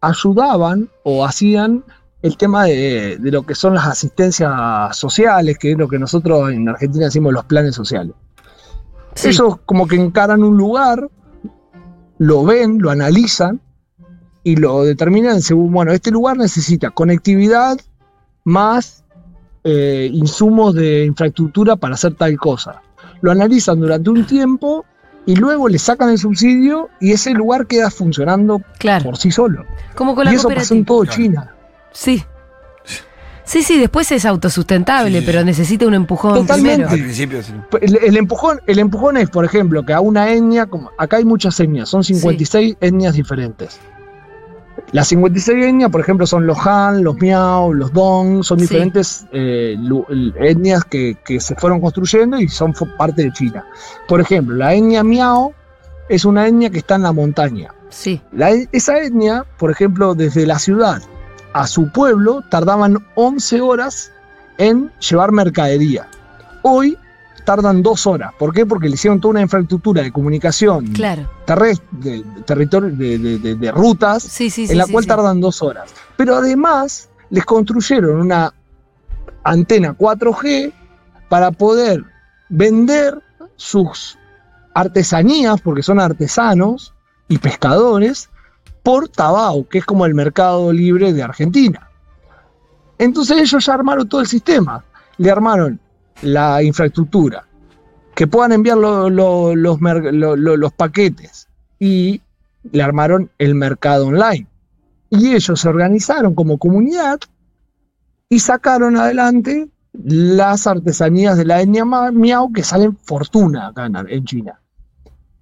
ayudaban 0.00 0.88
o 1.02 1.24
hacían 1.24 1.84
el 2.22 2.36
tema 2.36 2.64
de, 2.64 3.18
de 3.18 3.30
lo 3.30 3.44
que 3.44 3.54
son 3.54 3.74
las 3.74 3.86
asistencias 3.86 4.96
sociales, 4.96 5.58
que 5.58 5.72
es 5.72 5.78
lo 5.78 5.88
que 5.88 5.98
nosotros 5.98 6.50
en 6.50 6.68
Argentina 6.68 7.06
decimos 7.06 7.32
los 7.32 7.44
planes 7.44 7.74
sociales. 7.74 8.14
Sí. 9.14 9.28
Ellos 9.28 9.56
como 9.66 9.86
que 9.86 9.96
encaran 9.96 10.42
un 10.42 10.56
lugar, 10.56 11.08
lo 12.18 12.44
ven, 12.44 12.78
lo 12.80 12.90
analizan 12.90 13.60
y 14.42 14.56
lo 14.56 14.84
determinan 14.84 15.42
según, 15.42 15.72
bueno, 15.72 15.92
este 15.92 16.10
lugar 16.10 16.36
necesita 16.36 16.90
conectividad 16.90 17.78
más 18.44 19.04
eh, 19.64 20.10
insumos 20.12 20.74
de 20.74 21.06
infraestructura 21.06 21.76
para 21.76 21.94
hacer 21.94 22.14
tal 22.14 22.36
cosa. 22.38 22.82
Lo 23.24 23.30
analizan 23.32 23.80
durante 23.80 24.10
un 24.10 24.26
tiempo 24.26 24.84
y 25.24 25.34
luego 25.34 25.66
le 25.70 25.78
sacan 25.78 26.10
el 26.10 26.18
subsidio 26.18 26.90
y 27.00 27.12
ese 27.12 27.30
lugar 27.30 27.66
queda 27.66 27.90
funcionando 27.90 28.60
Claro. 28.78 29.04
por 29.04 29.16
sí 29.16 29.30
solo. 29.30 29.64
Como 29.94 30.14
con 30.14 30.26
la 30.26 30.32
Y 30.32 30.34
eso 30.36 30.50
pasó 30.50 30.74
en 30.74 30.84
todo. 30.84 31.06
China. 31.06 31.54
Sí. 31.90 32.22
Sí, 33.46 33.62
sí, 33.62 33.78
después 33.78 34.10
es 34.12 34.26
autosustentable, 34.26 35.10
Sí, 35.12 35.20
sí, 35.20 35.26
pero 35.26 35.42
necesita 35.44 35.86
un 35.86 35.94
empujón 35.94 36.34
Totalmente. 36.34 36.86
primero. 36.86 36.90
Al 36.90 36.98
principio 37.00 37.42
sí. 37.42 37.52
El, 37.80 37.96
el 38.02 38.16
empujón, 38.18 38.60
el 38.66 38.78
empujón 38.78 39.16
es, 39.16 39.30
por 39.30 39.44
ejemplo, 39.46 39.84
que 39.86 39.94
a 39.94 40.00
una 40.00 40.30
etnia, 40.30 40.66
como 40.66 40.90
acá 40.98 41.16
hay 41.16 41.24
muchas 41.24 41.58
etnias, 41.60 41.88
son 41.88 42.04
56 42.04 42.76
etnias 42.80 43.14
diferentes. 43.14 43.78
Las 44.94 45.08
56 45.08 45.64
etnias, 45.66 45.90
por 45.90 46.00
ejemplo, 46.00 46.24
son 46.26 46.46
los 46.46 46.56
Han, 46.66 47.02
los 47.02 47.16
Miao, 47.16 47.74
los 47.74 47.92
Dong, 47.92 48.44
son 48.44 48.58
Sí. 48.60 48.66
diferentes 48.66 49.26
eh, 49.32 49.76
etnias 50.40 50.84
que, 50.84 51.16
que 51.24 51.40
se 51.40 51.56
fueron 51.56 51.80
construyendo 51.80 52.38
y 52.38 52.46
son 52.48 52.72
parte 52.96 53.24
de 53.24 53.32
China. 53.32 53.66
Por 54.06 54.20
ejemplo, 54.20 54.54
la 54.54 54.72
etnia 54.72 55.02
Miao 55.02 55.52
es 56.08 56.24
una 56.24 56.46
etnia 56.46 56.70
que 56.70 56.78
está 56.78 56.94
en 56.94 57.02
la 57.02 57.12
montaña. 57.12 57.74
Sí. 57.90 58.22
La- 58.32 58.52
esa 58.70 58.98
etnia, 59.00 59.44
por 59.58 59.72
ejemplo, 59.72 60.14
desde 60.14 60.46
la 60.46 60.58
ciudad 60.60 61.02
a 61.54 61.66
su 61.66 61.90
pueblo, 61.90 62.42
tardaban 62.50 63.04
11 63.16 63.60
horas 63.60 64.12
en 64.58 64.92
llevar 65.00 65.32
mercadería. 65.32 66.06
Hoy 66.62 66.96
tardan 67.44 67.82
dos 67.82 68.06
horas. 68.06 68.32
¿Por 68.38 68.52
qué? 68.54 68.64
Porque 68.66 68.88
le 68.88 68.94
hicieron 68.94 69.20
toda 69.20 69.32
una 69.32 69.42
infraestructura 69.42 70.02
de 70.02 70.10
comunicación 70.12 70.86
Claro. 70.88 71.28
terrestre, 71.44 71.86
de, 71.92 72.24
territorio, 72.46 72.90
de, 72.96 73.18
de- 73.18 73.54
de- 73.54 73.70
rutas, 73.72 74.22
Sí, 74.22 74.50
sí, 74.50 74.66
sí. 74.66 74.72
en 74.72 74.78
la 74.78 74.86
cual 74.86 75.06
tardan 75.06 75.40
dos 75.40 75.62
horas. 75.62 75.92
Pero 76.16 76.36
además 76.36 77.08
les 77.30 77.44
construyeron 77.44 78.20
una 78.20 78.52
antena 79.42 79.94
4G 79.96 80.72
para 81.28 81.50
poder 81.50 82.04
vender 82.48 83.20
sus 83.56 84.18
artesanías, 84.74 85.60
porque 85.60 85.82
son 85.82 86.00
artesanos 86.00 86.94
y 87.28 87.38
pescadores, 87.38 88.30
por 88.82 89.08
Tabao, 89.08 89.66
que 89.68 89.78
es 89.78 89.84
como 89.84 90.04
el 90.06 90.14
mercado 90.14 90.72
libre 90.72 91.12
de 91.12 91.22
Argentina. 91.22 91.88
Entonces 92.98 93.38
ellos 93.38 93.64
ya 93.64 93.74
armaron 93.74 94.08
todo 94.08 94.20
el 94.20 94.26
sistema. 94.26 94.84
Le 95.16 95.30
armaron 95.30 95.80
la 96.22 96.62
infraestructura, 96.62 97.46
que 98.14 98.26
puedan 98.26 98.52
enviar 98.52 98.78
lo- 98.78 99.10
lo- 99.10 99.54
los, 99.54 99.78
los 99.80 100.72
paquetes 100.72 101.48
y 101.78 102.20
le 102.70 102.82
armaron 102.82 103.30
el 103.38 103.54
mercado 103.54 104.06
online. 104.06 104.46
Y 105.10 105.34
ellos 105.34 105.60
se 105.60 105.68
organizaron 105.68 106.34
como 106.34 106.58
comunidad 106.58 107.20
y 108.28 108.38
sacaron 108.40 108.96
adelante 108.96 109.68
las 109.92 110.66
artesanías 110.66 111.36
de 111.36 111.44
la 111.44 111.60
etnia 111.60 111.84
Miao 111.84 112.50
que 112.52 112.64
salen 112.64 112.96
fortuna 112.96 113.68
acá 113.68 113.86
en 113.86 114.24
China. 114.24 114.60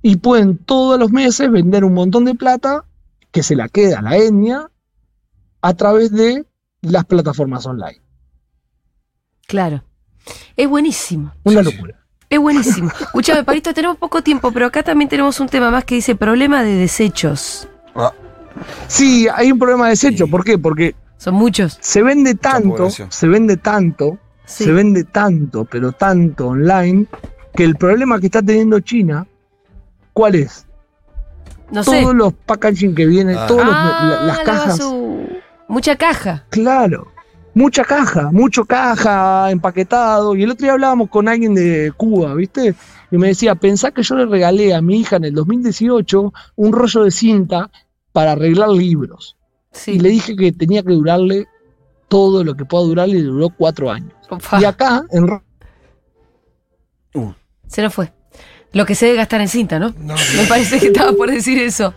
Y 0.03 0.17
pueden 0.17 0.59
todos 0.59 0.99
los 0.99 1.11
meses 1.13 1.51
vender 1.51 1.85
un 1.85 1.95
montón 1.95 2.25
de 2.25 2.35
plata 2.35 2.85
que 3.31 3.43
se 3.43 3.57
la 3.57 3.69
queda 3.69 4.01
a 4.01 4.03
la 4.03 4.17
etnia 4.17 4.71
a 5.63 5.75
través 5.75 6.11
de 6.11 6.45
las 6.83 7.05
plataformas 7.05 7.65
online. 7.67 8.01
Claro. 9.47 9.85
Es 10.57 10.69
buenísimo. 10.69 11.33
Una 11.45 11.63
locura. 11.63 11.95
Es 12.29 12.39
buenísimo. 12.39 12.91
Escúchame, 13.01 13.45
Parito, 13.45 13.75
tenemos 13.75 13.97
poco 13.99 14.23
tiempo, 14.23 14.53
pero 14.53 14.67
acá 14.67 14.83
también 14.83 15.09
tenemos 15.09 15.39
un 15.41 15.49
tema 15.49 15.71
más 15.71 15.85
que 15.85 15.97
dice 15.97 16.15
problema 16.17 16.63
de 16.63 16.75
desechos. 16.77 17.69
Ah, 17.95 18.13
Sí, 18.87 19.27
hay 19.35 19.51
un 19.51 19.59
problema 19.59 19.85
de 19.87 19.91
desecho. 19.91 20.27
Sí. 20.27 20.31
¿Por 20.31 20.45
qué? 20.45 20.59
Porque 20.59 20.95
Son 21.17 21.35
muchos. 21.35 21.79
se 21.81 22.03
vende 22.03 22.35
tanto, 22.35 22.89
se 22.91 23.29
vende 23.29 23.57
tanto, 23.57 24.19
Sí. 24.45 24.65
se 24.65 24.73
vende 24.73 25.05
tanto, 25.05 25.65
pero 25.65 25.93
tanto 25.93 26.49
online, 26.49 27.07
que 27.55 27.65
el 27.65 27.77
problema 27.77 28.19
que 28.21 28.27
está 28.27 28.43
teniendo 28.43 28.81
China, 28.81 29.27
¿cuál 30.13 30.35
es? 30.35 30.67
No 31.71 31.83
sé. 31.85 32.03
Todos 32.03 32.15
los 32.15 32.33
packaging 32.35 32.95
que 32.95 33.07
vienen, 33.07 33.37
Ah. 33.39 33.47
todas 33.47 33.67
Ah, 33.71 34.23
las 34.27 34.39
la 34.39 34.45
cajas. 34.45 34.81
Mucha 35.69 35.97
caja. 35.97 36.45
Claro, 36.51 37.12
mucha 37.55 37.85
caja, 37.85 38.31
mucho 38.33 38.65
caja, 38.65 39.51
empaquetado. 39.51 40.35
Y 40.35 40.43
el 40.43 40.51
otro 40.51 40.65
día 40.65 40.73
hablábamos 40.73 41.09
con 41.11 41.29
alguien 41.29 41.55
de 41.55 41.93
Cuba, 41.97 42.35
¿viste? 42.35 42.75
Y 43.11 43.19
me 43.19 43.29
decía, 43.29 43.55
pensá 43.55 43.91
que 43.91 44.03
yo 44.03 44.17
le 44.17 44.27
regalé 44.27 44.75
a 44.75 44.81
mi 44.81 45.01
hija 45.01 45.17
en 45.17 45.25
el 45.25 45.35
2018 45.35 46.33
un 46.57 46.73
rollo 46.73 47.05
de 47.05 47.11
cinta 47.11 47.71
para 48.13 48.33
arreglar 48.33 48.71
libros. 48.71 49.37
Sí. 49.73 49.93
Y 49.93 49.99
le 50.01 50.11
dije 50.11 50.37
que 50.37 50.53
tenía 50.53 50.83
que 50.83 50.93
durarle 50.93 51.47
todo 52.09 52.45
lo 52.45 52.55
que 52.55 52.65
pueda 52.65 52.85
durarle 52.85 53.19
y 53.19 53.23
duró 53.23 53.49
cuatro 53.51 53.91
años. 53.91 54.13
Opa, 54.29 54.61
Y 54.61 54.65
acá, 54.65 55.05
en 55.11 55.25
uh, 57.15 57.33
Se 57.67 57.83
nos 57.83 57.95
fue. 57.95 58.13
Lo 58.73 58.87
que 58.87 58.95
se 58.95 59.07
debe 59.07 59.19
gastar 59.19 59.43
en 59.43 59.49
cinta, 59.49 59.79
¿no? 59.79 59.95
No, 59.99 60.15
Me 60.37 60.47
parece 60.49 60.81
que 60.81 60.87
estaba 60.87 61.13
por 61.13 61.31
decir 61.31 61.59
eso. 61.59 61.93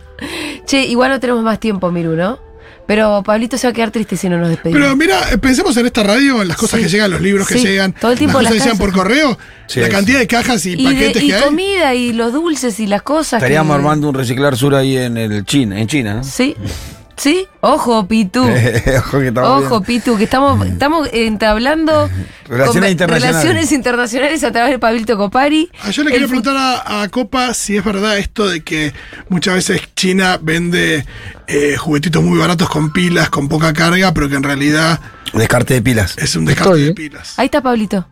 Che, 0.66 0.84
igual 0.84 1.10
no 1.10 1.20
tenemos 1.20 1.42
más 1.42 1.58
tiempo, 1.58 1.90
Miru, 1.90 2.14
¿no? 2.14 2.45
Pero 2.86 3.22
Pablito 3.24 3.58
se 3.58 3.66
va 3.66 3.72
a 3.72 3.74
quedar 3.74 3.90
triste 3.90 4.16
si 4.16 4.28
no 4.28 4.38
nos 4.38 4.48
despedimos. 4.48 4.80
Pero 4.80 4.96
mira, 4.96 5.20
pensemos 5.40 5.76
en 5.76 5.86
esta 5.86 6.02
radio, 6.04 6.40
en 6.42 6.48
las 6.48 6.56
cosas 6.56 6.78
Sí. 6.78 6.84
que 6.86 6.90
llegan, 6.92 7.10
los 7.10 7.20
libros 7.20 7.48
que 7.48 7.54
Sí, 7.58 7.66
llegan, 7.66 7.92
todo 7.92 8.12
el 8.12 8.18
tiempo 8.18 8.38
las 8.40 8.44
las 8.44 8.52
cosas 8.52 8.62
que 8.62 8.72
llegan 8.74 8.78
por 8.78 8.92
correo, 8.96 9.38
Sí, 9.66 9.80
la 9.80 9.86
sí. 9.86 9.92
cantidad 9.92 10.18
de 10.20 10.26
cajas 10.28 10.64
y, 10.66 10.72
y, 10.74 10.76
de- 10.76 10.84
paquetes 10.84 11.22
y 11.22 11.26
que 11.28 11.34
hay. 11.34 11.42
comida 11.42 11.94
y 11.94 12.12
los 12.12 12.32
dulces 12.32 12.78
y 12.78 12.86
las 12.86 13.02
cosas. 13.02 13.38
estaríamos 13.42 13.74
que- 13.74 13.78
armando 13.80 14.08
un 14.08 14.14
reciclar 14.14 14.56
sur 14.56 14.74
ahí 14.76 14.96
en 14.96 15.16
el 15.16 15.44
China, 15.44 15.80
en 15.80 15.88
China, 15.88 16.14
¿no? 16.14 16.24
Sí. 16.24 16.54
¿Sí? 17.16 17.46
Ojo, 17.60 18.06
Pitu. 18.06 18.42
Ojo 18.98 19.18
que 19.20 19.28
estamos 19.28 19.64
Ojo, 19.64 19.80
bien. 19.80 20.00
Pitu, 20.02 20.16
que 20.18 20.24
estamos, 20.24 20.66
estamos 20.66 21.08
entablando 21.12 22.10
Relaciones 22.48 22.90
internacionales. 22.92 23.42
relaciones 23.42 23.72
internacionales 23.72 24.44
a 24.44 24.52
través 24.52 24.70
de 24.72 24.78
Pablito 24.78 25.16
Copari. 25.16 25.70
Ah, 25.82 25.90
yo 25.90 26.04
le 26.04 26.10
fu- 26.20 26.26
preguntar 26.26 26.56
a, 26.56 27.02
a 27.02 27.08
Copa 27.08 27.54
si 27.54 27.76
es 27.76 27.84
verdad 27.84 28.18
esto 28.18 28.48
de 28.48 28.62
que 28.62 28.92
muchas 29.28 29.54
veces 29.54 29.80
China 29.96 30.38
vende 30.40 31.06
eh, 31.46 31.76
juguetitos 31.76 32.22
muy 32.22 32.38
baratos 32.38 32.68
con 32.68 32.92
pilas, 32.92 33.30
con 33.30 33.48
poca 33.48 33.72
carga, 33.72 34.12
pero 34.12 34.28
que 34.28 34.36
en 34.36 34.42
realidad 34.42 35.00
Descarte 35.32 35.74
de 35.74 35.82
pilas. 35.82 36.16
es 36.18 36.36
un 36.36 36.44
descarte 36.44 36.70
Estoy, 36.70 36.82
de 36.84 36.90
¿eh? 36.90 36.94
pilas. 36.94 37.38
Ahí 37.38 37.46
está 37.46 37.60
Pablito. 37.62 38.06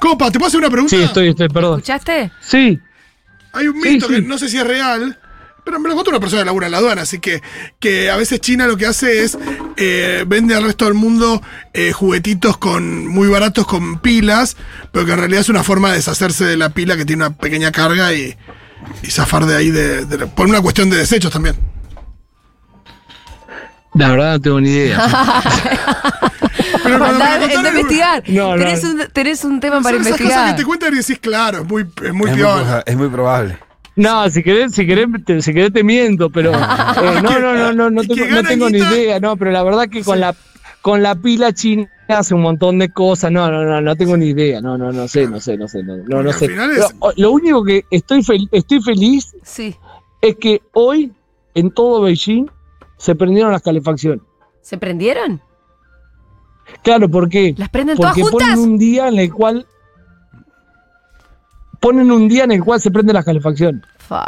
Copa, 0.00 0.30
¿te 0.30 0.38
puedo 0.38 0.48
hacer 0.48 0.60
una 0.60 0.70
pregunta? 0.70 0.96
Sí, 0.96 1.02
estoy, 1.02 1.28
estoy, 1.30 1.48
perdón. 1.48 1.78
¿Escuchaste? 1.80 2.30
Sí, 2.40 2.78
Hay 3.52 3.68
un 3.68 3.80
Sí, 3.82 3.88
mito 3.90 4.08
que 4.08 4.22
no 4.22 4.38
sé 4.38 4.48
si 4.48 4.58
es 4.58 4.66
real, 4.66 5.18
pero 5.64 5.78
me 5.80 5.88
lo 5.88 5.94
contó 5.94 6.10
una 6.10 6.20
persona 6.20 6.42
que 6.42 6.46
labura 6.46 6.66
en 6.66 6.72
la 6.72 6.78
aduana, 6.78 7.02
así 7.02 7.18
que, 7.18 7.42
que 7.80 8.10
a 8.10 8.16
veces 8.16 8.40
China 8.40 8.66
lo 8.66 8.76
que 8.76 8.86
hace 8.86 9.24
es 9.24 9.38
eh, 9.76 10.24
vende 10.26 10.54
al 10.54 10.62
resto 10.64 10.84
del 10.84 10.94
mundo 10.94 11.40
eh, 11.72 11.92
juguetitos 11.92 12.56
con 12.58 13.06
muy 13.06 13.28
baratos 13.28 13.66
con 13.66 13.98
pilas, 14.00 14.56
pero 14.92 15.06
que 15.06 15.12
en 15.12 15.18
realidad 15.18 15.40
es 15.40 15.48
una 15.48 15.62
forma 15.64 15.88
de 15.90 15.96
deshacerse 15.96 16.44
de 16.44 16.56
la 16.56 16.68
pila 16.70 16.96
que 16.96 17.04
tiene 17.04 17.26
una 17.26 17.36
pequeña 17.36 17.72
carga 17.72 18.12
y, 18.12 18.36
y 19.02 19.10
zafar 19.10 19.46
de 19.46 19.56
ahí 19.56 19.70
de, 19.70 20.04
de- 20.04 20.26
por 20.26 20.46
una 20.46 20.60
cuestión 20.60 20.90
de 20.90 20.96
desechos 20.98 21.32
también. 21.32 21.56
la 23.94 24.08
verdad 24.10 24.32
no 24.34 24.40
tengo 24.40 24.60
ni 24.60 24.70
idea. 24.70 25.02
Pero 26.82 26.98
me 26.98 27.06
contaron, 27.06 27.66
investigar. 27.66 28.22
No, 28.26 28.50
no, 28.52 28.58
tenés. 28.58 28.84
Un, 28.84 29.02
tenés 29.12 29.44
un 29.44 29.60
tema 29.60 29.80
para 29.80 29.96
esas 29.96 30.08
cosas 30.08 30.20
investigar. 30.20 30.54
que 30.54 30.60
te 30.60 30.66
cuentan 30.66 30.92
y 30.92 30.96
decís, 30.98 31.18
claro, 31.18 31.60
es 31.62 31.64
muy, 31.68 31.82
es 31.82 32.12
muy 32.12 32.28
es, 32.30 32.36
muy, 32.36 32.36
piola. 32.36 32.62
proba- 32.62 32.82
es 32.84 32.96
muy 32.96 33.08
probable. 33.08 33.58
No, 33.96 34.28
si 34.28 34.42
querés, 34.42 34.72
si 34.74 34.86
querés, 34.86 35.06
te, 35.24 35.40
si 35.40 35.52
querés 35.54 35.72
te 35.72 35.84
miento, 35.84 36.28
pero 36.30 36.52
eh, 36.54 37.20
no, 37.22 37.38
no, 37.38 37.54
no, 37.54 37.72
no, 37.72 37.90
no 37.90 38.02
tengo, 38.02 38.26
no 38.26 38.42
tengo 38.42 38.68
ni 38.70 38.78
idea, 38.78 39.20
no, 39.20 39.36
pero 39.36 39.50
la 39.52 39.62
verdad 39.62 39.88
que 39.88 40.02
con 40.02 40.18
la 40.20 40.34
con 40.82 41.02
la 41.02 41.14
pila 41.14 41.52
china 41.54 41.88
hace 42.08 42.34
un 42.34 42.42
montón 42.42 42.78
de 42.78 42.90
cosas, 42.92 43.32
no, 43.32 43.50
no, 43.50 43.64
no, 43.64 43.80
no 43.80 43.96
tengo 43.96 44.16
ni 44.16 44.26
idea, 44.26 44.60
no, 44.60 44.76
no, 44.76 44.92
no 44.92 45.08
sé, 45.08 45.26
no 45.26 45.40
sé, 45.40 45.56
no 45.56 45.66
sé, 45.68 45.82
no, 45.82 45.96
no, 45.96 46.22
no 46.22 46.32
sé. 46.32 46.50
lo 47.16 47.30
único 47.30 47.64
que 47.64 47.84
estoy 47.90 48.20
fel- 48.22 48.48
estoy 48.52 48.82
feliz 48.82 49.34
Sí. 49.42 49.74
es 50.20 50.36
que 50.36 50.60
hoy 50.74 51.12
en 51.54 51.70
todo 51.70 52.02
Beijing 52.02 52.50
se 52.98 53.14
prendieron 53.14 53.52
las 53.52 53.62
calefacciones. 53.62 54.22
¿Se 54.60 54.76
prendieron? 54.76 55.40
Claro, 56.82 57.08
¿por 57.08 57.28
qué? 57.28 57.54
¿Las 57.56 57.68
prenden 57.68 57.96
todas 57.96 58.12
Porque 58.12 58.22
juntas? 58.30 58.48
ponen 58.50 58.72
un 58.72 58.78
día 58.78 59.08
en 59.08 59.18
el 59.18 59.32
cual 59.32 59.66
ponen 61.84 62.10
un 62.10 62.26
día 62.28 62.44
en 62.44 62.52
el 62.52 62.64
cual 62.64 62.80
se 62.80 62.90
prenden 62.90 63.14
las 63.14 63.24
calefacciones. 63.24 63.82
Fa. 63.98 64.24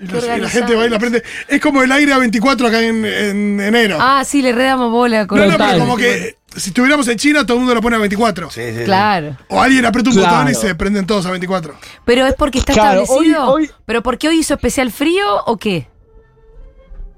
Y, 0.00 0.06
Qué 0.06 0.12
los- 0.14 0.24
y 0.24 0.40
la 0.40 0.48
gente 0.48 0.74
va 0.74 0.86
y 0.86 0.90
la 0.90 0.98
prende. 0.98 1.22
Es 1.48 1.60
como 1.60 1.82
el 1.82 1.90
aire 1.92 2.12
a 2.12 2.18
24 2.18 2.66
acá 2.68 2.80
en, 2.82 3.04
en 3.04 3.60
enero. 3.60 3.96
Ah, 4.00 4.22
sí, 4.24 4.42
le 4.42 4.52
redamos 4.52 4.90
bola 4.90 5.26
con 5.26 5.38
no, 5.38 5.46
no, 5.46 5.56
pero 5.58 5.78
como 5.78 5.96
que 5.96 6.36
si 6.56 6.70
estuviéramos 6.70 7.06
en 7.08 7.16
China, 7.18 7.44
todo 7.44 7.54
el 7.56 7.60
mundo 7.60 7.74
lo 7.74 7.80
pone 7.80 7.96
a 7.96 7.98
24. 8.00 8.50
Sí, 8.50 8.60
sí, 8.72 8.78
sí. 8.78 8.84
Claro. 8.84 9.36
O 9.48 9.60
alguien 9.60 9.84
aprieta 9.86 10.10
un 10.10 10.16
Claro. 10.16 10.36
botón 10.36 10.50
y 10.52 10.54
se 10.54 10.74
prenden 10.76 11.06
todos 11.06 11.26
a 11.26 11.30
24. 11.30 11.74
Pero 12.04 12.26
es 12.26 12.34
porque 12.34 12.58
está 12.58 12.72
Claro, 12.72 13.02
establecido. 13.02 13.44
hoy- 13.50 13.64
hoy- 13.64 13.70
¿Pero 13.86 14.02
porque 14.02 14.28
hoy 14.28 14.38
hizo 14.38 14.54
especial 14.54 14.90
frío 14.92 15.24
o 15.46 15.56
qué? 15.56 15.88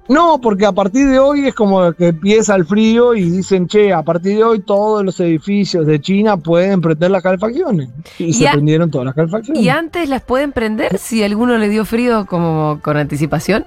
No, 0.09 0.39
porque 0.39 0.65
a 0.65 0.71
partir 0.71 1.07
de 1.07 1.19
hoy 1.19 1.47
es 1.47 1.53
como 1.53 1.91
que 1.93 2.07
empieza 2.07 2.55
el 2.55 2.65
frío 2.65 3.13
y 3.13 3.29
dicen, 3.29 3.67
che, 3.67 3.91
a 3.93 4.03
partir 4.03 4.37
de 4.37 4.43
hoy 4.43 4.59
todos 4.61 5.03
los 5.03 5.19
edificios 5.19 5.85
de 5.85 5.99
China 5.99 6.37
pueden 6.37 6.79
prender 6.81 7.11
las 7.11 7.21
calefacciones. 7.21 7.89
Y, 8.17 8.31
se 8.33 8.47
a- 8.47 8.53
prendieron 8.53 8.89
todas 8.89 9.05
las 9.05 9.15
calefacciones. 9.15 9.61
¿Y 9.61 9.69
antes 9.69 10.07
las 10.07 10.21
pueden 10.21 10.53
prender 10.53 10.97
si 10.97 11.23
alguno 11.23 11.57
le 11.57 11.67
dio 11.69 11.83
frío 11.83 12.25
como 12.25 12.79
con 12.81 12.95
anticipación? 12.97 13.65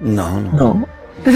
No, 0.00 0.40
no. 0.40 0.52
No. 0.52 0.86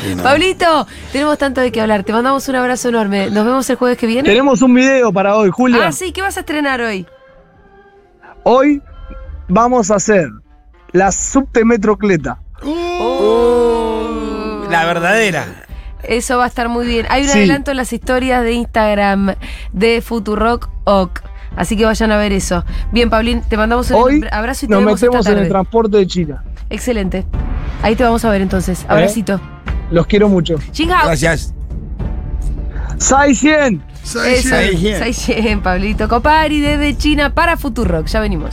sí, 0.00 0.14
no. 0.14 0.22
Pablito, 0.22 0.86
tenemos 1.12 1.36
tanto 1.36 1.60
de 1.60 1.72
qué 1.72 1.80
hablar. 1.80 2.04
Te 2.04 2.12
mandamos 2.12 2.48
un 2.48 2.54
abrazo 2.54 2.88
enorme. 2.88 3.28
Nos 3.30 3.44
vemos 3.44 3.68
el 3.68 3.76
jueves 3.76 3.98
que 3.98 4.06
viene. 4.06 4.28
Tenemos 4.28 4.62
un 4.62 4.72
video 4.72 5.12
para 5.12 5.36
hoy, 5.36 5.50
Julia. 5.50 5.88
Ah, 5.88 5.92
sí, 5.92 6.12
¿qué 6.12 6.22
vas 6.22 6.36
a 6.36 6.40
estrenar 6.40 6.80
hoy? 6.80 7.04
Hoy 8.44 8.80
vamos 9.48 9.90
a 9.90 9.96
hacer 9.96 10.28
la 10.92 11.10
subte 11.10 11.64
Oh. 13.26 14.66
La 14.70 14.84
verdadera. 14.84 15.46
Eso 16.02 16.36
va 16.38 16.44
a 16.44 16.48
estar 16.48 16.68
muy 16.68 16.86
bien. 16.86 17.06
Hay 17.08 17.22
un 17.22 17.28
Sí. 17.28 17.38
adelanto 17.38 17.70
en 17.70 17.78
las 17.78 17.92
historias 17.92 18.42
de 18.42 18.52
Instagram 18.52 19.34
de 19.72 20.02
Futurock 20.02 20.68
OK. 20.84 21.22
Así 21.56 21.76
que 21.76 21.84
vayan 21.84 22.10
a 22.10 22.16
ver 22.16 22.32
eso. 22.32 22.64
Bien, 22.92 23.08
Paulín, 23.08 23.42
te 23.42 23.56
mandamos 23.56 23.90
un 23.90 23.96
Hoy 23.96 24.26
abrazo 24.30 24.66
y 24.66 24.68
te 24.68 24.74
nos 24.74 24.80
vemos 24.80 24.94
esta 25.02 25.06
metemos 25.06 25.26
en 25.26 25.38
el 25.38 25.48
transporte 25.48 25.96
de 25.98 26.06
China. 26.06 26.44
Excelente. 26.68 27.24
Ahí 27.82 27.94
te 27.94 28.02
vamos 28.02 28.24
a 28.24 28.30
ver 28.30 28.40
entonces. 28.42 28.84
Abracito. 28.88 29.40
Los 29.90 30.06
quiero 30.06 30.28
mucho. 30.28 30.56
Jing 30.72 30.90
Hao. 30.90 31.06
Gracias. 31.06 31.54
Sai 32.98 33.34
Xian. 33.34 33.82
Sai 34.02 34.34
Eso. 34.34 34.48
Xian. 34.48 34.50
Sai 34.50 34.76
Xian. 34.76 34.98
Sai 34.98 35.12
Xian, 35.12 35.62
Pablito 35.62 36.08
Copari 36.08 36.60
desde 36.60 36.96
China 36.96 37.32
para 37.34 37.56
Futurock. 37.56 38.06
Ya 38.06 38.20
venimos. 38.20 38.50